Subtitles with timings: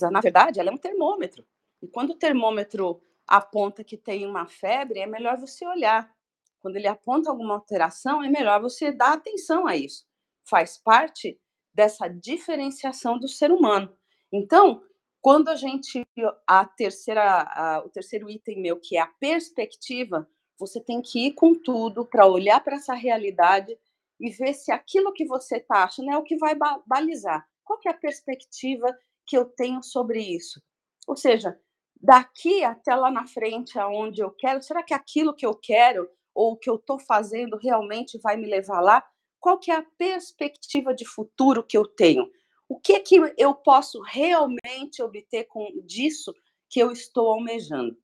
[0.00, 1.44] na verdade, ela é um termômetro.
[1.82, 6.12] E quando o termômetro aponta que tem uma febre, é melhor você olhar.
[6.60, 10.06] Quando ele aponta alguma alteração, é melhor você dar atenção a isso.
[10.44, 11.38] Faz parte
[11.74, 13.94] dessa diferenciação do ser humano.
[14.32, 14.82] Então,
[15.20, 16.02] quando a gente
[16.46, 21.32] a terceira a, o terceiro item meu que é a perspectiva, você tem que ir
[21.32, 23.76] com tudo para olhar para essa realidade
[24.20, 26.54] e ver se aquilo que você está achando é o que vai
[26.86, 27.46] balizar.
[27.64, 28.86] Qual que é a perspectiva
[29.26, 30.62] que eu tenho sobre isso?
[31.06, 31.58] Ou seja,
[32.00, 36.52] daqui até lá na frente, aonde eu quero, será que aquilo que eu quero ou
[36.52, 39.04] o que eu estou fazendo realmente vai me levar lá?
[39.40, 42.30] Qual que é a perspectiva de futuro que eu tenho?
[42.68, 46.34] O que que eu posso realmente obter com disso
[46.68, 47.96] que eu estou almejando?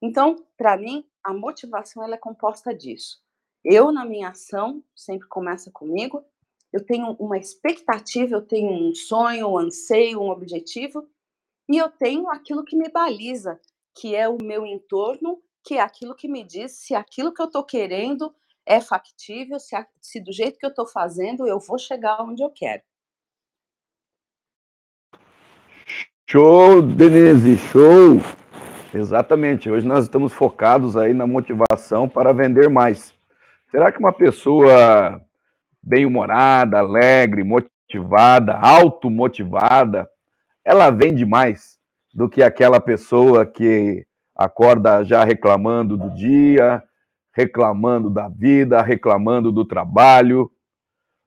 [0.00, 3.20] Então, para mim, a motivação ela é composta disso.
[3.64, 6.24] Eu, na minha ação, sempre começa comigo,
[6.72, 11.08] eu tenho uma expectativa, eu tenho um sonho, um anseio, um objetivo,
[11.68, 13.60] e eu tenho aquilo que me baliza,
[13.94, 17.46] que é o meu entorno, que é aquilo que me diz se aquilo que eu
[17.46, 22.22] estou querendo é factível, se, se do jeito que eu estou fazendo eu vou chegar
[22.22, 22.82] onde eu quero.
[26.28, 28.20] Show, Denise, show!
[28.92, 29.70] Exatamente.
[29.70, 33.14] Hoje nós estamos focados aí na motivação para vender mais.
[33.70, 35.20] Será que uma pessoa
[35.86, 40.08] bem-humorada, alegre, motivada, automotivada,
[40.64, 41.78] ela vende mais
[42.12, 46.82] do que aquela pessoa que acorda já reclamando do dia,
[47.32, 50.50] reclamando da vida, reclamando do trabalho.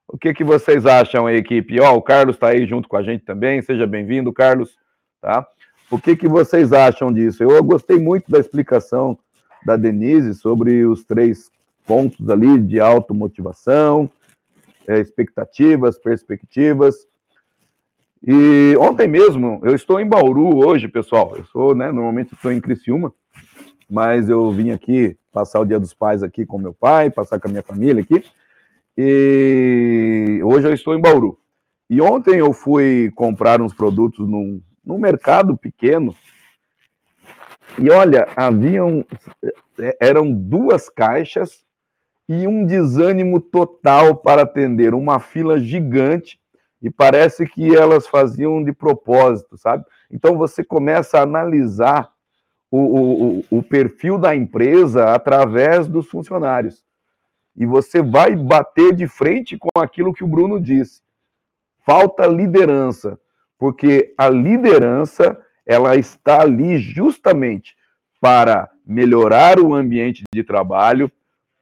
[0.06, 1.80] O que, que vocês acham equipe?
[1.80, 3.62] Oh, o Carlos está aí junto com a gente também.
[3.62, 4.76] Seja bem-vindo, Carlos.
[5.22, 5.48] Tá?
[5.90, 7.44] O que, que vocês acham disso?
[7.44, 9.18] Eu gostei muito da explicação
[9.66, 11.50] da Denise sobre os três
[11.86, 14.10] pontos ali de automotivação,
[14.90, 17.08] é, expectativas, perspectivas.
[18.26, 21.38] E ontem mesmo, eu estou em Bauru hoje, pessoal.
[21.38, 23.14] Eu sou, né, normalmente estou em Criciúma,
[23.88, 27.48] mas eu vim aqui passar o Dia dos Pais aqui com meu pai, passar com
[27.48, 28.26] a minha família aqui.
[28.98, 31.40] E hoje eu estou em Bauru.
[31.88, 36.16] E ontem eu fui comprar uns produtos num, num mercado pequeno.
[37.78, 39.06] E olha, haviam
[40.02, 41.64] eram duas caixas
[42.30, 46.40] e um desânimo total para atender, uma fila gigante
[46.80, 49.84] e parece que elas faziam de propósito, sabe?
[50.12, 52.08] Então você começa a analisar
[52.70, 56.84] o, o, o perfil da empresa através dos funcionários.
[57.58, 61.02] E você vai bater de frente com aquilo que o Bruno disse.
[61.84, 63.20] Falta liderança,
[63.58, 65.36] porque a liderança
[65.66, 67.76] ela está ali justamente
[68.22, 71.12] para melhorar o ambiente de trabalho,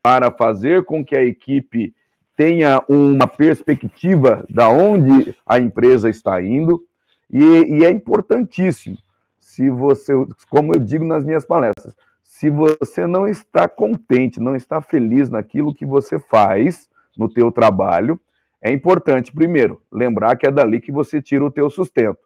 [0.07, 1.94] para fazer com que a equipe
[2.34, 6.81] tenha uma perspectiva da onde a empresa está indo,
[7.29, 8.97] e, e é importantíssimo,
[9.38, 10.13] se você,
[10.50, 15.75] como eu digo nas minhas palestras, se você não está contente, não está feliz naquilo
[15.75, 16.88] que você faz
[17.18, 18.18] no teu trabalho,
[18.62, 22.19] é importante, primeiro, lembrar que é dali que você tira o teu sustento.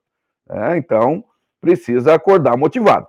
[0.48, 0.78] Né?
[0.78, 1.25] Então,
[1.59, 3.08] precisa acordar motivado.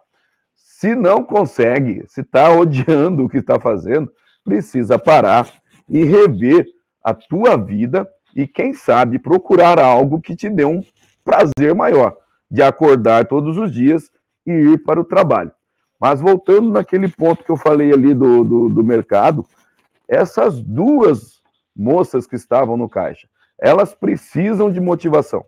[0.54, 4.10] Se não consegue, se está odiando o que está fazendo,
[4.44, 5.48] precisa parar
[5.88, 6.66] e rever
[7.02, 10.82] a tua vida e, quem sabe, procurar algo que te dê um
[11.24, 12.16] prazer maior
[12.50, 14.10] de acordar todos os dias
[14.46, 15.52] e ir para o trabalho.
[16.00, 19.46] Mas voltando naquele ponto que eu falei ali do, do, do mercado,
[20.08, 21.40] essas duas
[21.74, 23.28] moças que estavam no caixa,
[23.58, 25.44] elas precisam de motivação.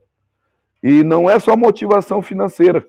[0.82, 2.86] E não é só motivação financeira,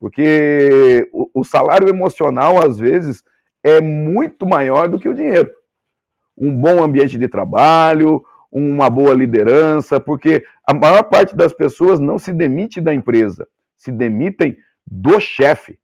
[0.00, 3.22] porque o, o salário emocional, às vezes,
[3.62, 5.50] é muito maior do que o dinheiro
[6.40, 12.18] um bom ambiente de trabalho, uma boa liderança, porque a maior parte das pessoas não
[12.18, 13.46] se demite da empresa,
[13.76, 14.56] se demitem
[14.86, 15.78] do chefe.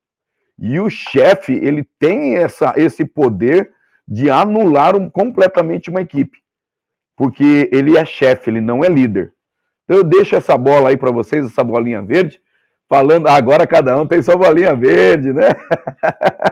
[0.59, 3.73] E o chefe, ele tem essa, esse poder
[4.06, 6.38] de anular um, completamente uma equipe,
[7.17, 9.32] porque ele é chefe, ele não é líder.
[9.85, 12.41] Então eu deixo essa bola aí para vocês, essa bolinha verde,
[12.89, 15.49] falando, agora cada um tem sua bolinha verde, né?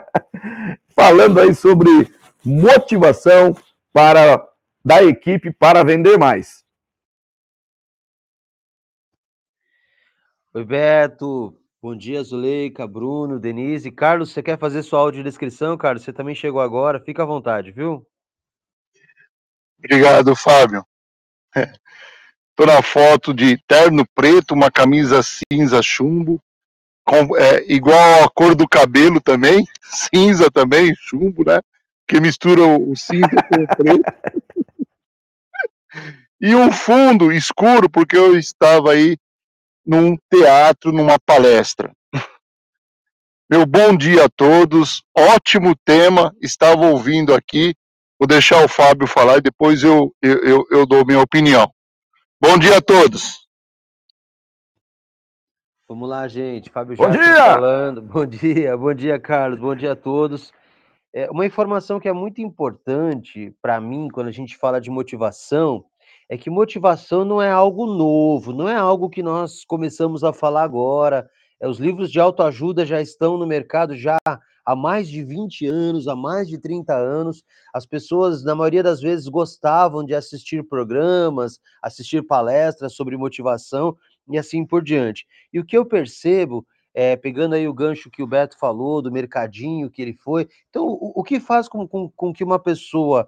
[0.94, 2.12] falando aí sobre
[2.44, 3.54] motivação,
[3.92, 4.42] para
[4.84, 6.64] da equipe para vender mais.
[10.54, 11.56] Oi, Beto.
[11.80, 13.90] Bom dia, Zuleika, Bruno, Denise.
[13.90, 16.04] Carlos, você quer fazer sua audiodescrição, Carlos?
[16.04, 18.06] Você também chegou agora, fica à vontade, viu?
[19.78, 20.86] Obrigado, Fábio.
[22.52, 26.40] Estou na foto de terno preto, uma camisa cinza chumbo,
[27.04, 31.60] com, é, igual a cor do cabelo também, cinza também, chumbo, né?
[32.06, 34.04] que mistura o cinza com o preto.
[36.38, 39.16] e um fundo escuro, porque eu estava aí
[39.84, 41.90] num teatro, numa palestra.
[43.50, 47.74] Meu bom dia a todos, ótimo tema, estava ouvindo aqui,
[48.18, 51.72] vou deixar o Fábio falar e depois eu, eu, eu, eu dou minha opinião.
[52.44, 53.46] Bom dia a todos.
[55.88, 56.70] Vamos lá, gente.
[56.70, 57.36] Fábio Bom dia!
[57.36, 58.02] falando.
[58.02, 59.60] Bom dia, bom dia, Carlos.
[59.60, 60.52] Bom dia a todos.
[61.14, 65.84] É, uma informação que é muito importante para mim quando a gente fala de motivação
[66.28, 70.64] é que motivação não é algo novo, não é algo que nós começamos a falar
[70.64, 71.30] agora.
[71.60, 74.18] É, os livros de autoajuda já estão no mercado já
[74.64, 77.42] há mais de 20 anos, há mais de 30 anos.
[77.74, 83.96] As pessoas, na maioria das vezes, gostavam de assistir programas, assistir palestras sobre motivação
[84.28, 85.26] e assim por diante.
[85.52, 89.10] E o que eu percebo é, pegando aí o gancho que o Beto falou, do
[89.10, 90.48] mercadinho que ele foi.
[90.68, 93.26] Então, o, o que faz com, com, com, que uma pessoa,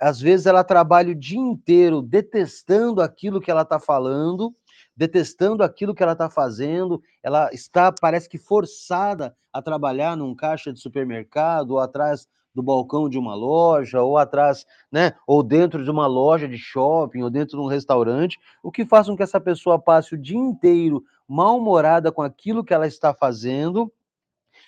[0.00, 4.52] às vezes, ela trabalhe o dia inteiro detestando aquilo que ela está falando,
[4.96, 10.72] detestando aquilo que ela está fazendo, ela está, parece que, forçada a trabalhar num caixa
[10.72, 15.90] de supermercado ou atrás do balcão de uma loja, ou atrás, né, ou dentro de
[15.90, 19.40] uma loja de shopping, ou dentro de um restaurante, o que faz com que essa
[19.40, 23.92] pessoa passe o dia inteiro mal-humorada com aquilo que ela está fazendo,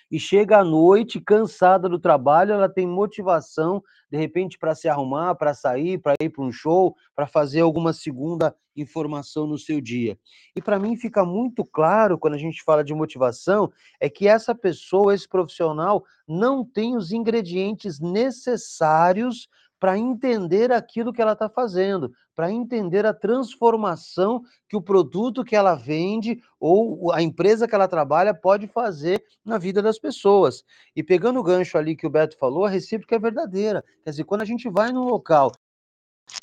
[0.09, 5.35] e chega à noite cansada do trabalho, ela tem motivação, de repente, para se arrumar,
[5.35, 10.17] para sair, para ir para um show, para fazer alguma segunda informação no seu dia.
[10.55, 14.53] E para mim fica muito claro, quando a gente fala de motivação, é que essa
[14.53, 22.11] pessoa, esse profissional, não tem os ingredientes necessários para entender aquilo que ela está fazendo,
[22.35, 27.87] para entender a transformação que o produto que ela vende ou a empresa que ela
[27.87, 30.63] trabalha pode fazer na vida das pessoas.
[30.95, 33.83] E pegando o gancho ali que o Beto falou, a recíproca é verdadeira.
[34.03, 35.51] Quer dizer, quando a gente vai num local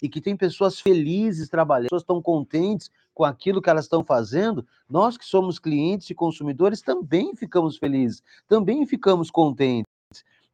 [0.02, 4.66] e que tem pessoas felizes trabalhando, pessoas estão contentes com aquilo que elas estão fazendo,
[4.88, 9.83] nós que somos clientes e consumidores também ficamos felizes, também ficamos contentes.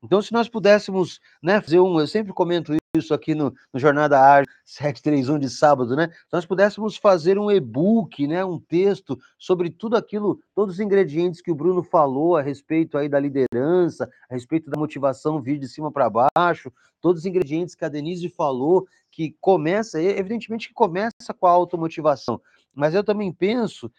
[0.02, 4.18] Então, se nós pudéssemos né, fazer um, eu sempre comento isso aqui no, no Jornada
[4.18, 6.08] Ar 731 de sábado, né?
[6.08, 11.40] Se nós pudéssemos fazer um e-book, né, um texto sobre tudo aquilo, todos os ingredientes
[11.40, 15.68] que o Bruno falou a respeito aí da liderança, a respeito da motivação vir de
[15.68, 21.32] cima para baixo, todos os ingredientes que a Denise falou, que começa, evidentemente que começa
[21.38, 22.40] com a automotivação,
[22.74, 23.90] mas eu também penso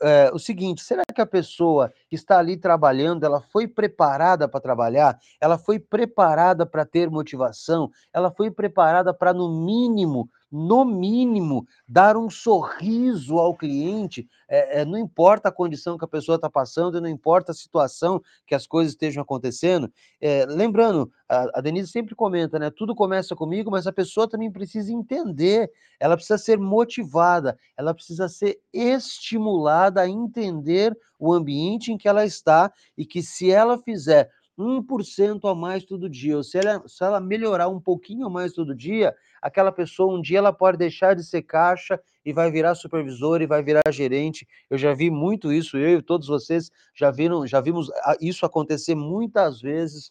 [0.00, 5.18] é, o seguinte: será que a pessoa está ali trabalhando, ela foi preparada para trabalhar?
[5.40, 7.90] Ela foi preparada para ter motivação?
[8.12, 14.84] Ela foi preparada para, no mínimo, no mínimo, dar um sorriso ao cliente, é, é,
[14.84, 18.66] não importa a condição que a pessoa está passando, não importa a situação que as
[18.66, 19.92] coisas estejam acontecendo.
[20.20, 22.70] É, lembrando, a, a, Denise sempre comenta, né?
[22.70, 28.28] Tudo começa comigo, mas a pessoa também precisa entender, ela precisa ser motivada, ela precisa
[28.28, 34.30] ser estimulada a entender o ambiente em que ela está e que se ela fizer
[34.58, 38.74] 1% a mais todo dia, ou se ela, se ela melhorar um pouquinho mais todo
[38.74, 43.42] dia, aquela pessoa um dia ela pode deixar de ser caixa e vai virar supervisor
[43.42, 44.46] e vai virar gerente.
[44.70, 47.90] Eu já vi muito isso, eu e todos vocês já viram, já vimos
[48.20, 50.10] isso acontecer muitas vezes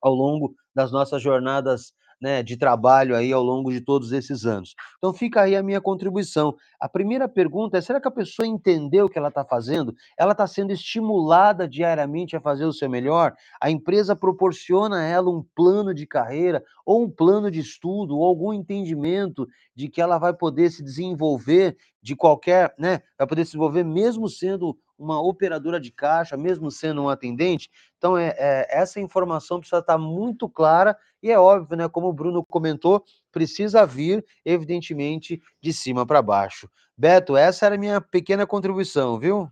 [0.00, 4.74] ao longo das nossas jornadas né, de trabalho aí ao longo de todos esses anos.
[4.98, 6.54] Então fica aí a minha contribuição.
[6.80, 9.94] A primeira pergunta é: será que a pessoa entendeu o que ela está fazendo?
[10.18, 13.34] Ela está sendo estimulada diariamente a fazer o seu melhor?
[13.60, 18.24] A empresa proporciona a ela um plano de carreira, ou um plano de estudo, ou
[18.24, 23.02] algum entendimento de que ela vai poder se desenvolver de qualquer, né?
[23.18, 27.70] Vai poder se desenvolver mesmo sendo uma operadora de caixa, mesmo sendo um atendente.
[27.98, 31.88] Então, é, é, essa informação precisa estar muito clara e é óbvio, né?
[31.88, 36.68] Como o Bruno comentou, precisa vir, evidentemente, de cima para baixo.
[36.96, 39.50] Beto, essa era a minha pequena contribuição, viu?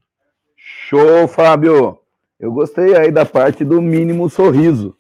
[0.57, 2.01] Show, Fábio!
[2.39, 4.97] Eu gostei aí da parte do mínimo sorriso.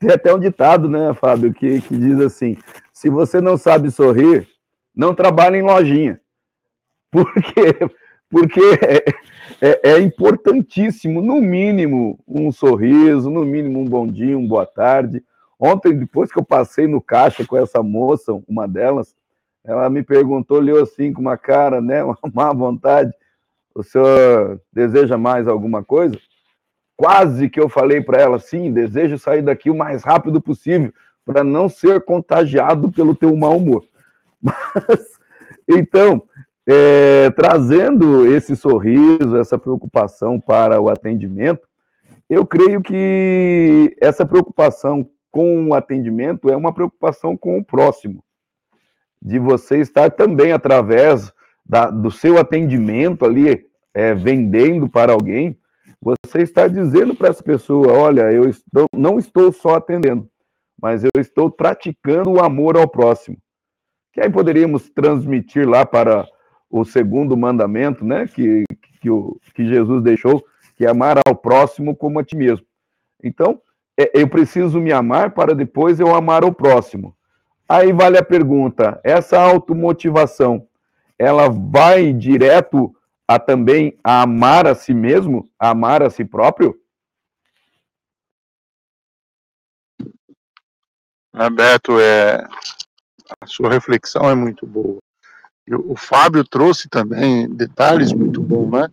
[0.00, 2.56] Tem até um ditado, né, Fábio, que, que diz assim:
[2.92, 4.48] se você não sabe sorrir,
[4.94, 6.20] não trabalhe em lojinha.
[7.10, 7.78] Por quê?
[8.30, 8.60] Porque
[9.66, 15.24] é, é, importantíssimo, no mínimo, um sorriso, no mínimo um bom dia, uma boa tarde.
[15.58, 19.16] Ontem, depois que eu passei no caixa com essa moça, uma delas,
[19.64, 23.10] ela me perguntou, olhou assim com uma cara, né, uma má vontade,
[23.74, 26.18] o senhor deseja mais alguma coisa?
[26.94, 30.92] Quase que eu falei para ela, sim, desejo sair daqui o mais rápido possível,
[31.24, 33.82] para não ser contagiado pelo teu mau humor.
[34.42, 35.18] Mas,
[35.66, 36.22] então,
[36.66, 41.66] é, trazendo esse sorriso, essa preocupação para o atendimento,
[42.28, 48.22] eu creio que essa preocupação com o atendimento é uma preocupação com o próximo,
[49.20, 51.32] de você estar também através
[51.64, 55.58] da, do seu atendimento ali, é, vendendo para alguém,
[56.00, 60.28] você está dizendo para essa pessoa: olha, eu estou, não estou só atendendo,
[60.80, 63.38] mas eu estou praticando o amor ao próximo.
[64.12, 66.26] Que aí poderíamos transmitir lá para
[66.70, 68.64] o segundo mandamento, né, que,
[69.00, 70.44] que, o, que Jesus deixou,
[70.76, 72.66] que é amar ao próximo como a ti mesmo.
[73.22, 73.60] Então,
[73.98, 77.16] é, eu preciso me amar para depois eu amar o próximo.
[77.68, 80.66] Aí vale a pergunta: essa automotivação,
[81.18, 82.94] ela vai direto
[83.26, 86.78] a também a amar a si mesmo, a amar a si próprio?
[91.52, 92.46] Beto, é,
[93.40, 95.03] a sua reflexão é muito boa.
[95.68, 98.88] O Fábio trouxe também detalhes muito bons, né?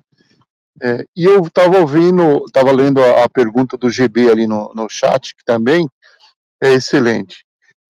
[0.82, 4.90] É, e eu estava ouvindo, estava lendo a, a, pergunta do GB ali no, no
[4.90, 5.88] chat, que também
[6.62, 7.46] é excelente.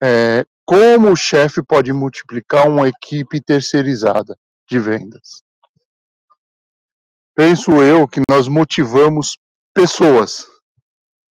[0.03, 4.37] É, como o chefe pode multiplicar uma equipe terceirizada
[4.69, 5.43] de vendas?
[7.35, 9.39] Penso eu que nós motivamos
[9.73, 10.47] pessoas,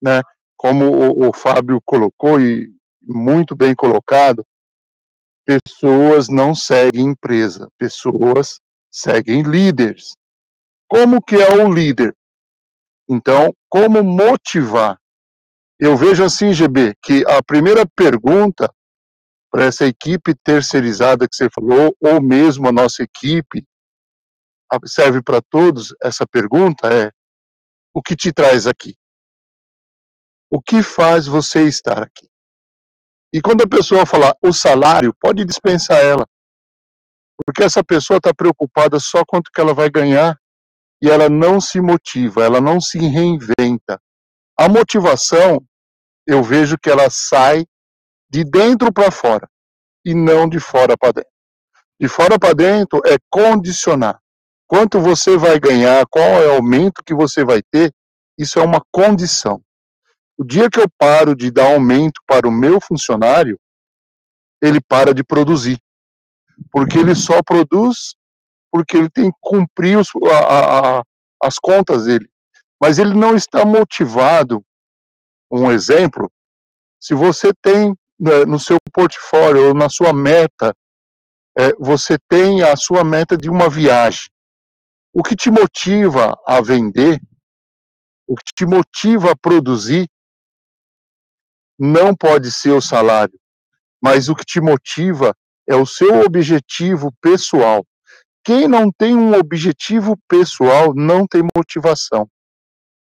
[0.01, 0.21] né?
[0.55, 2.71] Como o, o Fábio colocou e
[3.01, 4.45] muito bem colocado,
[5.45, 8.60] pessoas não seguem empresa, pessoas
[8.91, 10.13] seguem líderes.
[10.88, 12.15] Como que é o líder?
[13.10, 15.00] Então, como motivar?
[15.79, 18.71] Eu vejo assim, GB, que a primeira pergunta
[19.51, 23.65] para essa equipe terceirizada que você falou, ou mesmo a nossa equipe,
[24.86, 27.12] serve para todos, essa pergunta é:
[27.93, 28.95] o que te traz aqui?
[30.50, 32.29] O que faz você estar aqui?
[33.33, 36.27] E quando a pessoa falar o salário, pode dispensar ela.
[37.45, 40.38] Porque essa pessoa está preocupada só quanto que ela vai ganhar
[41.01, 44.00] e ela não se motiva, ela não se reinventa.
[44.57, 45.63] A motivação,
[46.27, 47.65] eu vejo que ela sai
[48.29, 49.50] de dentro para fora
[50.05, 51.31] e não de fora para dentro.
[52.00, 54.19] De fora para dentro é condicionar.
[54.67, 57.91] Quanto você vai ganhar, qual é o aumento que você vai ter,
[58.38, 59.61] isso é uma condição.
[60.41, 63.60] O dia que eu paro de dar aumento para o meu funcionário,
[64.60, 65.77] ele para de produzir.
[66.71, 68.15] Porque ele só produz
[68.71, 71.03] porque ele tem que cumprir os, a, a,
[71.43, 72.27] as contas dele.
[72.81, 74.65] Mas ele não está motivado.
[75.51, 76.27] Um exemplo,
[77.00, 80.75] se você tem né, no seu portfólio ou na sua meta,
[81.55, 84.27] é, você tem a sua meta de uma viagem.
[85.13, 87.21] O que te motiva a vender,
[88.25, 90.07] o que te motiva a produzir,
[91.81, 93.33] não pode ser o salário,
[94.00, 95.33] mas o que te motiva
[95.67, 97.83] é o seu objetivo pessoal.
[98.43, 102.27] Quem não tem um objetivo pessoal não tem motivação.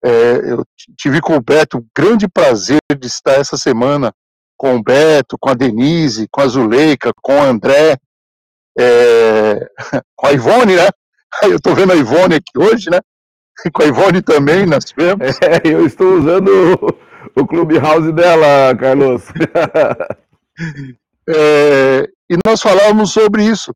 [0.03, 0.65] É, eu
[0.99, 4.13] tive com o Beto um grande prazer de estar essa semana
[4.57, 7.99] com o Beto, com a Denise, com a Zuleika, com o André,
[8.79, 9.67] é,
[10.17, 10.89] com a Ivone, né?
[11.43, 13.01] Eu estou vendo a Ivone aqui hoje, né?
[13.73, 15.39] Com a Ivone também nós vemos.
[15.41, 16.77] É, eu estou usando
[17.37, 19.25] o, Clubhouse dela, Carlos.
[21.27, 23.75] É, e nós falávamos sobre isso.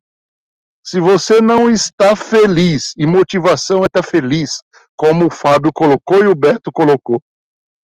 [0.83, 4.61] Se você não está feliz, e motivação é estar feliz,
[4.95, 7.21] como o Fábio colocou e o Beto colocou.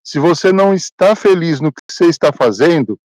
[0.05, 2.99] Se você não está feliz no que você está fazendo,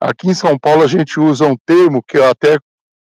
[0.00, 2.58] aqui em São Paulo a gente usa um termo que eu até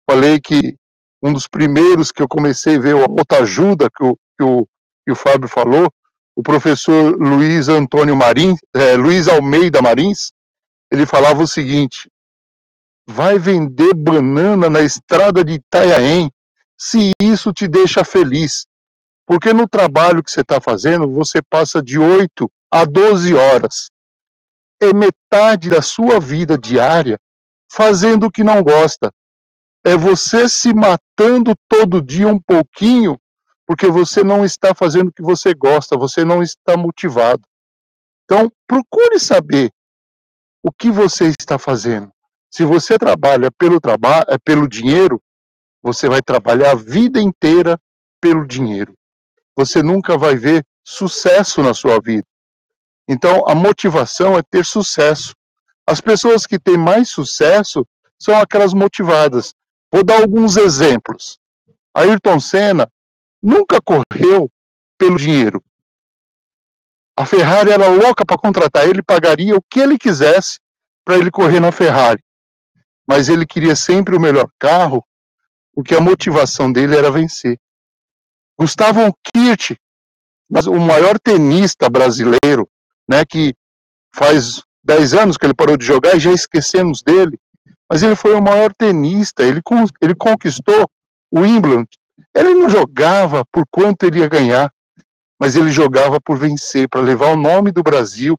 [0.09, 0.75] falei que
[1.23, 4.67] um dos primeiros que eu comecei a ver o autoajuda que o, que o,
[5.05, 5.89] que o Fábio falou,
[6.35, 10.31] o professor Luiz Antônio Marins, é, Luiz Almeida Marins,
[10.91, 12.09] ele falava o seguinte:
[13.07, 16.31] vai vender banana na estrada de Itanhaém
[16.77, 18.65] se isso te deixa feliz.
[19.25, 23.89] Porque no trabalho que você está fazendo, você passa de 8 a 12 horas.
[24.81, 27.19] É metade da sua vida diária
[27.71, 29.11] fazendo o que não gosta.
[29.85, 33.17] É você se matando todo dia um pouquinho,
[33.71, 37.41] porque você não está fazendo o que você gosta, você não está motivado.
[38.25, 39.71] Então, procure saber
[40.61, 42.11] o que você está fazendo.
[42.49, 45.21] Se você trabalha pelo trabalho, é pelo dinheiro,
[45.81, 47.79] você vai trabalhar a vida inteira
[48.19, 48.93] pelo dinheiro.
[49.55, 52.27] Você nunca vai ver sucesso na sua vida.
[53.07, 55.33] Então, a motivação é ter sucesso.
[55.87, 57.87] As pessoas que têm mais sucesso
[58.19, 59.55] são aquelas motivadas.
[59.89, 61.39] Vou dar alguns exemplos.
[61.95, 62.91] Ayrton Senna
[63.41, 64.49] nunca correu
[64.97, 65.63] pelo dinheiro.
[67.17, 70.59] A Ferrari era louca para contratar ele, pagaria o que ele quisesse
[71.03, 72.23] para ele correr na Ferrari
[73.11, 75.05] mas ele queria sempre o melhor carro,
[75.73, 77.59] porque a motivação dele era vencer.
[78.57, 79.75] Gustavo Kirch,
[80.49, 82.69] o maior tenista brasileiro,
[83.09, 83.53] né, que
[84.15, 87.37] faz 10 anos que ele parou de jogar e já esquecemos dele,
[87.89, 89.61] mas ele foi o maior tenista, ele,
[90.01, 90.89] ele conquistou
[91.29, 91.85] O Wimbledon,
[92.35, 94.71] ele não jogava por quanto ele ia ganhar,
[95.39, 98.37] mas ele jogava por vencer, para levar o nome do Brasil,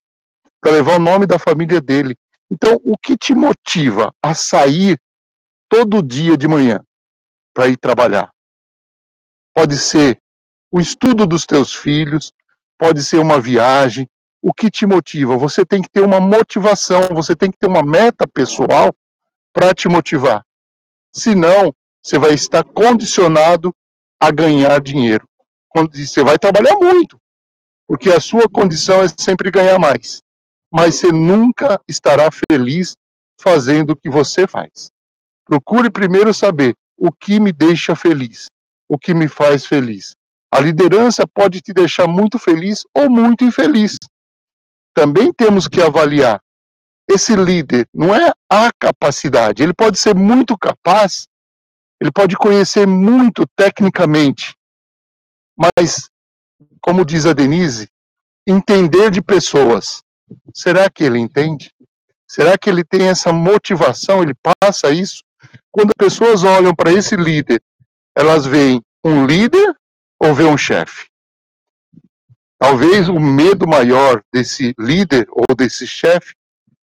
[0.60, 2.16] para levar o nome da família dele.
[2.50, 4.98] Então, o que te motiva a sair
[5.68, 6.80] todo dia de manhã
[7.52, 8.30] para ir trabalhar?
[9.54, 10.18] Pode ser
[10.70, 12.32] o estudo dos teus filhos,
[12.78, 14.08] pode ser uma viagem.
[14.40, 15.36] O que te motiva?
[15.36, 18.94] Você tem que ter uma motivação, você tem que ter uma meta pessoal
[19.52, 20.44] para te motivar.
[21.14, 23.74] Senão, você vai estar condicionado
[24.20, 25.26] a ganhar dinheiro.
[25.94, 27.18] Você vai trabalhar muito,
[27.86, 30.20] porque a sua condição é sempre ganhar mais.
[30.70, 32.94] Mas você nunca estará feliz
[33.40, 34.90] fazendo o que você faz.
[35.44, 38.46] Procure primeiro saber o que me deixa feliz,
[38.88, 40.14] o que me faz feliz.
[40.52, 43.96] A liderança pode te deixar muito feliz ou muito infeliz.
[44.94, 46.40] Também temos que avaliar
[47.08, 51.26] esse líder não é a capacidade, ele pode ser muito capaz,
[52.02, 54.56] ele pode conhecer muito tecnicamente,
[55.56, 56.10] mas,
[56.80, 57.86] como diz a Denise,
[58.44, 60.02] entender de pessoas.
[60.52, 61.70] Será que ele entende?
[62.28, 64.20] Será que ele tem essa motivação?
[64.20, 65.22] Ele passa isso?
[65.70, 67.62] Quando as pessoas olham para esse líder,
[68.16, 69.72] elas veem um líder
[70.20, 71.06] ou veem um chefe?
[72.58, 76.34] Talvez o medo maior desse líder ou desse chefe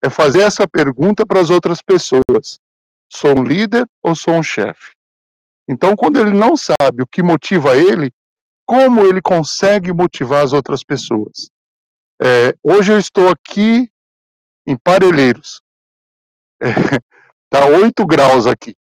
[0.04, 2.60] é fazer essa pergunta para as outras pessoas:
[3.12, 4.97] sou um líder ou sou um chefe?
[5.68, 8.12] Então, quando ele não sabe o que motiva ele,
[8.66, 11.50] como ele consegue motivar as outras pessoas?
[12.22, 13.92] É, hoje eu estou aqui
[14.66, 15.62] em Parelheiros.
[16.62, 18.76] Está é, 8 graus aqui.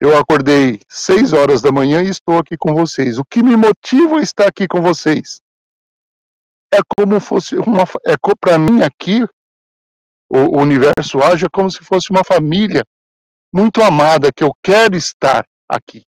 [0.00, 3.18] Eu acordei 6 horas da manhã e estou aqui com vocês.
[3.18, 5.40] O que me motiva a estar aqui com vocês?
[6.72, 7.84] É como fosse uma.
[8.06, 9.24] É para mim aqui,
[10.30, 12.84] o, universo age como se fosse uma família
[13.52, 16.04] muito amada, que eu quero estar aqui.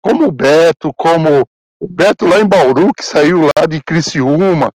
[0.00, 1.46] Como o Beto, como
[1.80, 4.72] o Beto lá em Bauru, que saiu lá de Criciúma,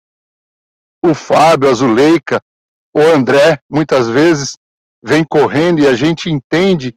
[1.04, 2.42] o Fábio, a Zuleika,
[2.94, 4.58] o André, muitas vezes
[5.04, 6.94] vem correndo e a gente entende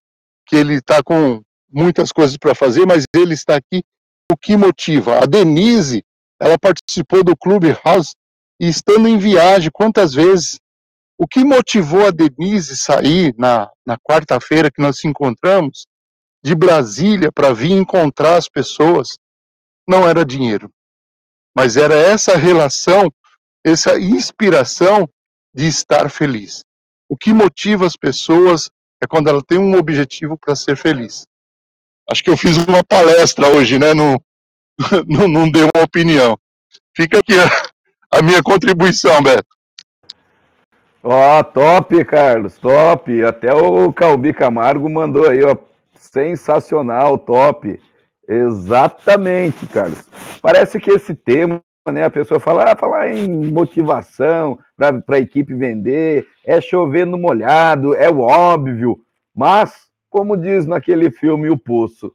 [0.47, 3.83] que ele está com muitas coisas para fazer, mas ele está aqui.
[4.31, 5.19] O que motiva?
[5.23, 6.05] A Denise,
[6.41, 8.15] ela participou do Clube House
[8.61, 10.59] e estando em viagem, quantas vezes
[11.19, 15.87] o que motivou a Denise sair na, na quarta-feira que nós se encontramos
[16.43, 19.17] de Brasília para vir encontrar as pessoas
[19.89, 20.71] não era dinheiro,
[21.57, 23.13] mas era essa relação,
[23.65, 25.09] essa inspiração
[25.55, 26.65] de estar feliz.
[27.09, 28.71] O que motiva as pessoas
[29.03, 31.27] é quando ela tem um objetivo para ser feliz.
[32.11, 33.95] Acho que eu fiz uma palestra hoje, né?
[33.95, 34.21] Não,
[35.07, 36.39] não, não dei uma opinião.
[36.97, 39.54] Fica aqui a, a minha contribuição, Beto.
[41.07, 43.23] Ó, oh, top, Carlos, top.
[43.23, 45.55] Até o Calbi Camargo mandou aí, ó.
[45.95, 47.79] Sensacional, top.
[48.27, 50.03] Exatamente, Carlos.
[50.41, 52.05] Parece que esse tema, né?
[52.05, 58.09] A pessoa fala, ah, em motivação para a equipe vender, é chover no molhado, é
[58.09, 58.99] o óbvio.
[59.37, 59.75] Mas,
[60.09, 62.15] como diz naquele filme O Poço,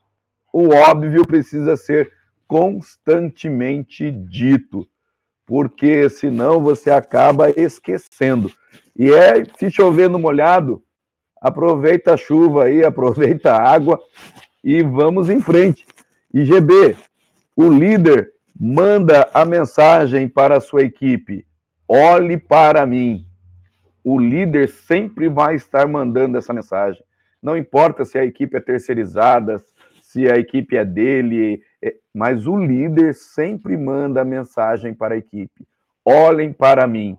[0.51, 2.11] o óbvio precisa ser
[2.47, 4.87] constantemente dito,
[5.45, 8.51] porque senão você acaba esquecendo.
[8.99, 10.83] E é, se chover no molhado,
[11.41, 13.97] aproveita a chuva aí, aproveita a água
[14.61, 15.87] e vamos em frente.
[16.33, 16.97] E GB,
[17.55, 21.45] o líder manda a mensagem para a sua equipe:
[21.87, 23.25] olhe para mim.
[24.03, 27.01] O líder sempre vai estar mandando essa mensagem.
[27.41, 29.63] Não importa se a equipe é terceirizada,
[30.01, 35.17] se a equipe é dele, é, mas o líder sempre manda a mensagem para a
[35.17, 35.65] equipe:
[36.03, 37.17] olhem para mim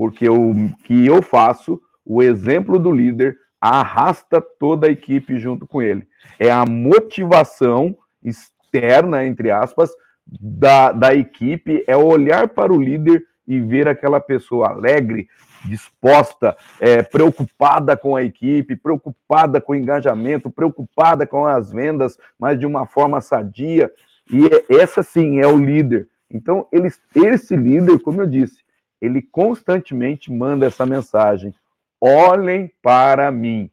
[0.00, 5.82] porque o que eu faço, o exemplo do líder arrasta toda a equipe junto com
[5.82, 6.08] ele.
[6.38, 9.90] É a motivação externa, entre aspas,
[10.26, 15.28] da, da equipe, é olhar para o líder e ver aquela pessoa alegre,
[15.66, 22.58] disposta, é, preocupada com a equipe, preocupada com o engajamento, preocupada com as vendas, mas
[22.58, 23.92] de uma forma sadia.
[24.32, 26.08] E essa sim é o líder.
[26.30, 28.60] Então, ele, esse líder, como eu disse,
[29.00, 31.54] ele constantemente manda essa mensagem:
[32.00, 33.70] olhem para mim.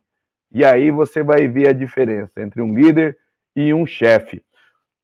[0.51, 3.17] E aí você vai ver a diferença entre um líder
[3.55, 4.41] e um chefe.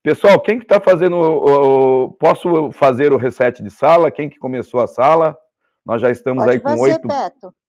[0.02, 1.16] Pessoal, quem que está fazendo?
[1.16, 4.12] O, posso fazer o reset de sala?
[4.12, 5.38] Quem que começou a sala?
[5.86, 7.08] Nós já estamos Pode aí com oito.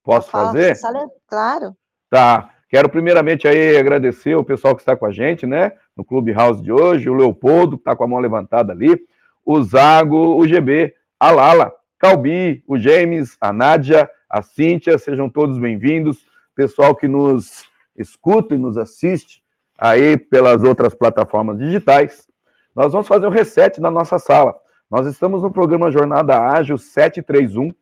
[0.03, 0.77] Posso fazer?
[0.77, 1.77] Sala, claro.
[2.11, 2.51] Tá.
[2.69, 5.73] Quero primeiramente aí agradecer o pessoal que está com a gente, né?
[5.97, 9.01] No Clube House de hoje, o Leopoldo, que está com a mão levantada ali,
[9.45, 11.73] o Zago, o GB, a Lala,
[12.05, 16.27] Calbi, o James, a Nádia, a Cíntia, sejam todos bem-vindos.
[16.55, 17.65] Pessoal que nos
[17.97, 19.43] escuta e nos assiste
[19.79, 22.29] aí pelas outras plataformas digitais,
[22.77, 24.55] nós vamos fazer o reset na nossa sala.
[24.91, 27.73] Nós estamos no programa Jornada Ágil 731,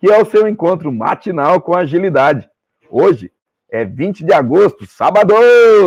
[0.00, 2.50] que é o seu encontro matinal com agilidade.
[2.90, 3.30] Hoje
[3.70, 5.32] é 20 de agosto, sábado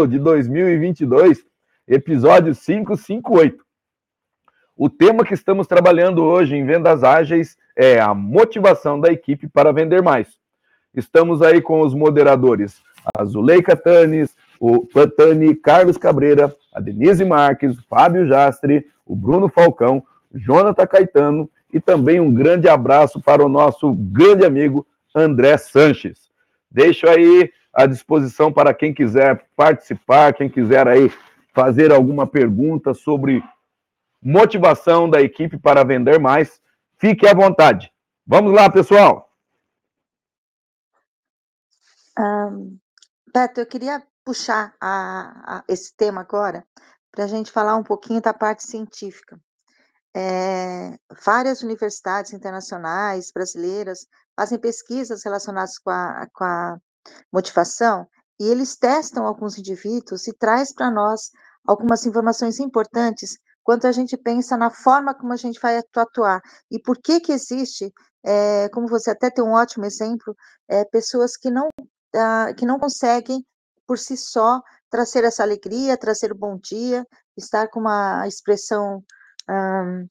[0.08, 1.44] de 2022,
[1.90, 3.71] episódio 558.
[4.84, 9.72] O tema que estamos trabalhando hoje em Vendas Ágeis é a motivação da equipe para
[9.72, 10.28] vender mais.
[10.96, 12.82] Estamos aí com os moderadores
[13.16, 19.50] a Zuleika Tanes, o Tani Carlos Cabreira, a Denise Marques, o Fábio Jastre, o Bruno
[19.50, 26.18] Falcão, Jonathan Caetano e também um grande abraço para o nosso grande amigo André Sanches.
[26.72, 31.12] Deixo aí à disposição para quem quiser participar, quem quiser aí
[31.54, 33.44] fazer alguma pergunta sobre
[34.22, 36.62] motivação da equipe para vender mais,
[36.98, 37.92] fique à vontade.
[38.26, 39.30] Vamos lá, pessoal.
[42.18, 42.78] Um,
[43.34, 46.66] Beto, eu queria puxar a, a, esse tema agora
[47.12, 49.40] para a gente falar um pouquinho da parte científica.
[50.16, 54.06] É, várias universidades internacionais, brasileiras,
[54.36, 56.78] fazem pesquisas relacionadas com a, com a
[57.32, 58.08] motivação
[58.40, 61.32] e eles testam alguns indivíduos e traz para nós
[61.66, 66.80] algumas informações importantes quando a gente pensa na forma como a gente vai atuar e
[66.80, 67.94] por que que existe,
[68.24, 70.36] é, como você até tem um ótimo exemplo,
[70.68, 73.46] é, pessoas que não uh, que não conseguem
[73.86, 77.06] por si só trazer essa alegria, trazer o bom dia,
[77.38, 79.04] estar com uma expressão
[79.50, 80.08] um,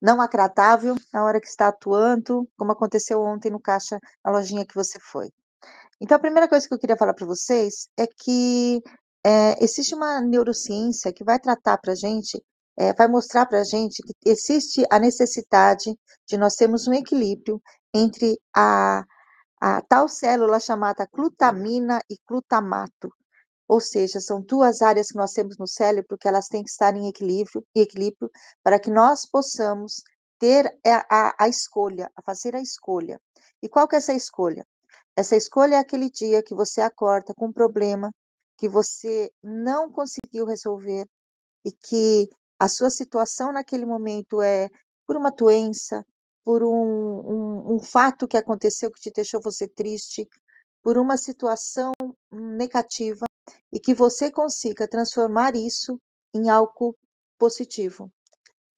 [0.00, 4.74] não agradável na hora que está atuando, como aconteceu ontem no caixa, na lojinha que
[4.74, 5.30] você foi.
[6.00, 8.82] Então, a primeira coisa que eu queria falar para vocês é que
[9.24, 12.42] é, existe uma neurociência que vai tratar para a gente,
[12.78, 15.94] é, vai mostrar para a gente que existe a necessidade
[16.26, 17.60] de nós termos um equilíbrio
[17.94, 19.04] entre a,
[19.60, 23.12] a tal célula chamada glutamina e glutamato.
[23.68, 26.96] Ou seja, são duas áreas que nós temos no cérebro que elas têm que estar
[26.96, 28.30] em equilíbrio, em equilíbrio
[28.62, 30.02] para que nós possamos
[30.38, 33.20] ter a, a, a escolha, a fazer a escolha.
[33.62, 34.66] E qual que é essa escolha?
[35.14, 38.10] Essa escolha é aquele dia que você acorda com um problema
[38.56, 41.06] que você não conseguiu resolver
[41.64, 42.28] e que
[42.60, 44.68] a sua situação naquele momento é
[45.06, 46.04] por uma doença,
[46.44, 50.28] por um, um, um fato que aconteceu que te deixou você triste,
[50.82, 51.92] por uma situação
[52.30, 53.24] negativa
[53.72, 55.98] e que você consiga transformar isso
[56.34, 56.94] em algo
[57.38, 58.12] positivo.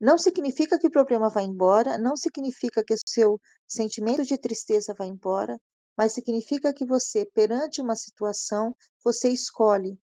[0.00, 4.94] Não significa que o problema vai embora, não significa que o seu sentimento de tristeza
[4.96, 5.60] vai embora,
[5.96, 9.98] mas significa que você, perante uma situação, você escolhe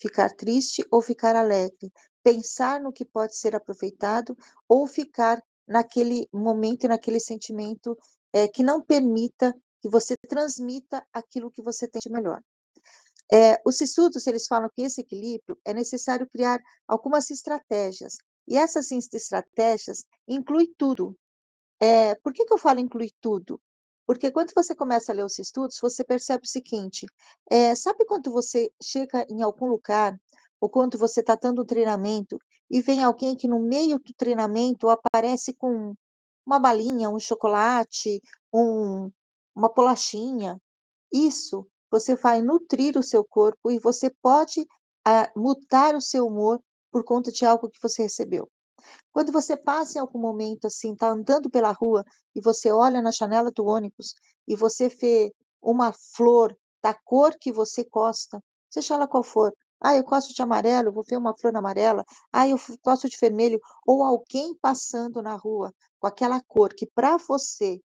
[0.00, 4.36] ficar triste ou ficar alegre, pensar no que pode ser aproveitado
[4.68, 7.96] ou ficar naquele momento naquele sentimento
[8.32, 12.42] é, que não permita que você transmita aquilo que você tem de melhor.
[13.32, 18.90] É, os estudos, eles falam que esse equilíbrio é necessário criar algumas estratégias, e essas
[18.90, 21.16] estratégias incluem tudo.
[21.80, 23.60] É, por que, que eu falo inclui tudo?
[24.04, 27.06] Porque quando você começa a ler os estudos, você percebe o seguinte:
[27.48, 30.20] é, sabe quando você chega em algum lugar,
[30.60, 32.38] ou quando você está dando treinamento,
[32.70, 35.94] e vem alguém que no meio do treinamento aparece com
[36.46, 39.10] uma balinha, um chocolate, um,
[39.54, 40.60] uma bolachinha.
[41.12, 46.62] Isso você vai nutrir o seu corpo e você pode uh, mudar o seu humor
[46.90, 48.48] por conta de algo que você recebeu.
[49.12, 53.10] Quando você passa em algum momento assim, está andando pela rua e você olha na
[53.10, 54.14] janela do ônibus
[54.46, 59.96] e você vê uma flor da cor que você gosta, seja ela qual for, ah,
[59.96, 62.04] eu gosto de amarelo, vou ver uma flor amarela.
[62.32, 63.60] Ah, eu gosto de vermelho.
[63.86, 67.80] Ou alguém passando na rua com aquela cor que para você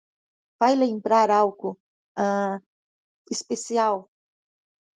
[0.60, 1.77] vai lembrar algo
[2.15, 2.60] ah,
[3.31, 4.10] especial.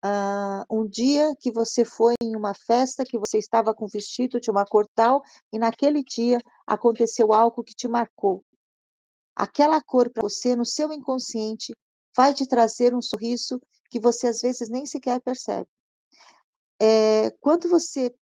[0.03, 4.51] Ah, um dia que você foi em uma festa que você estava com vestido de
[4.51, 8.45] uma cor tal e naquele dia aconteceu algo que te marcou.
[9.37, 11.73] Aquela cor para você, no seu inconsciente,
[12.17, 15.69] vai te trazer um sorriso que você às vezes nem sequer percebe.
[16.81, 18.15] É, quando você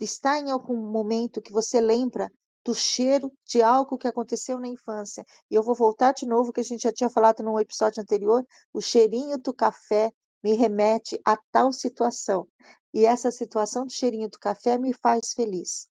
[0.00, 2.30] está em algum momento que você lembra
[2.64, 5.24] do cheiro de algo que aconteceu na infância.
[5.50, 8.46] E eu vou voltar de novo, que a gente já tinha falado num episódio anterior,
[8.74, 12.46] o cheirinho do café me remete a tal situação.
[12.92, 15.88] E essa situação do cheirinho do café me faz feliz.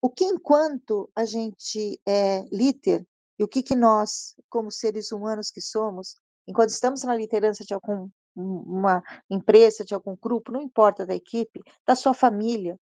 [0.00, 3.06] O que enquanto a gente é líder,
[3.38, 7.74] e o que, que nós, como seres humanos que somos, enquanto estamos na liderança de
[7.74, 12.78] algum uma empresa, de algum grupo, não importa da equipe, da sua família,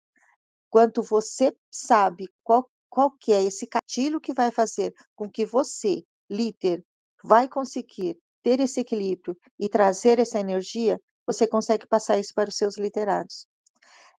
[0.71, 6.03] quanto você sabe qual qual que é esse gatilho que vai fazer com que você,
[6.29, 6.85] líder,
[7.23, 12.57] vai conseguir ter esse equilíbrio e trazer essa energia, você consegue passar isso para os
[12.57, 13.47] seus liderados.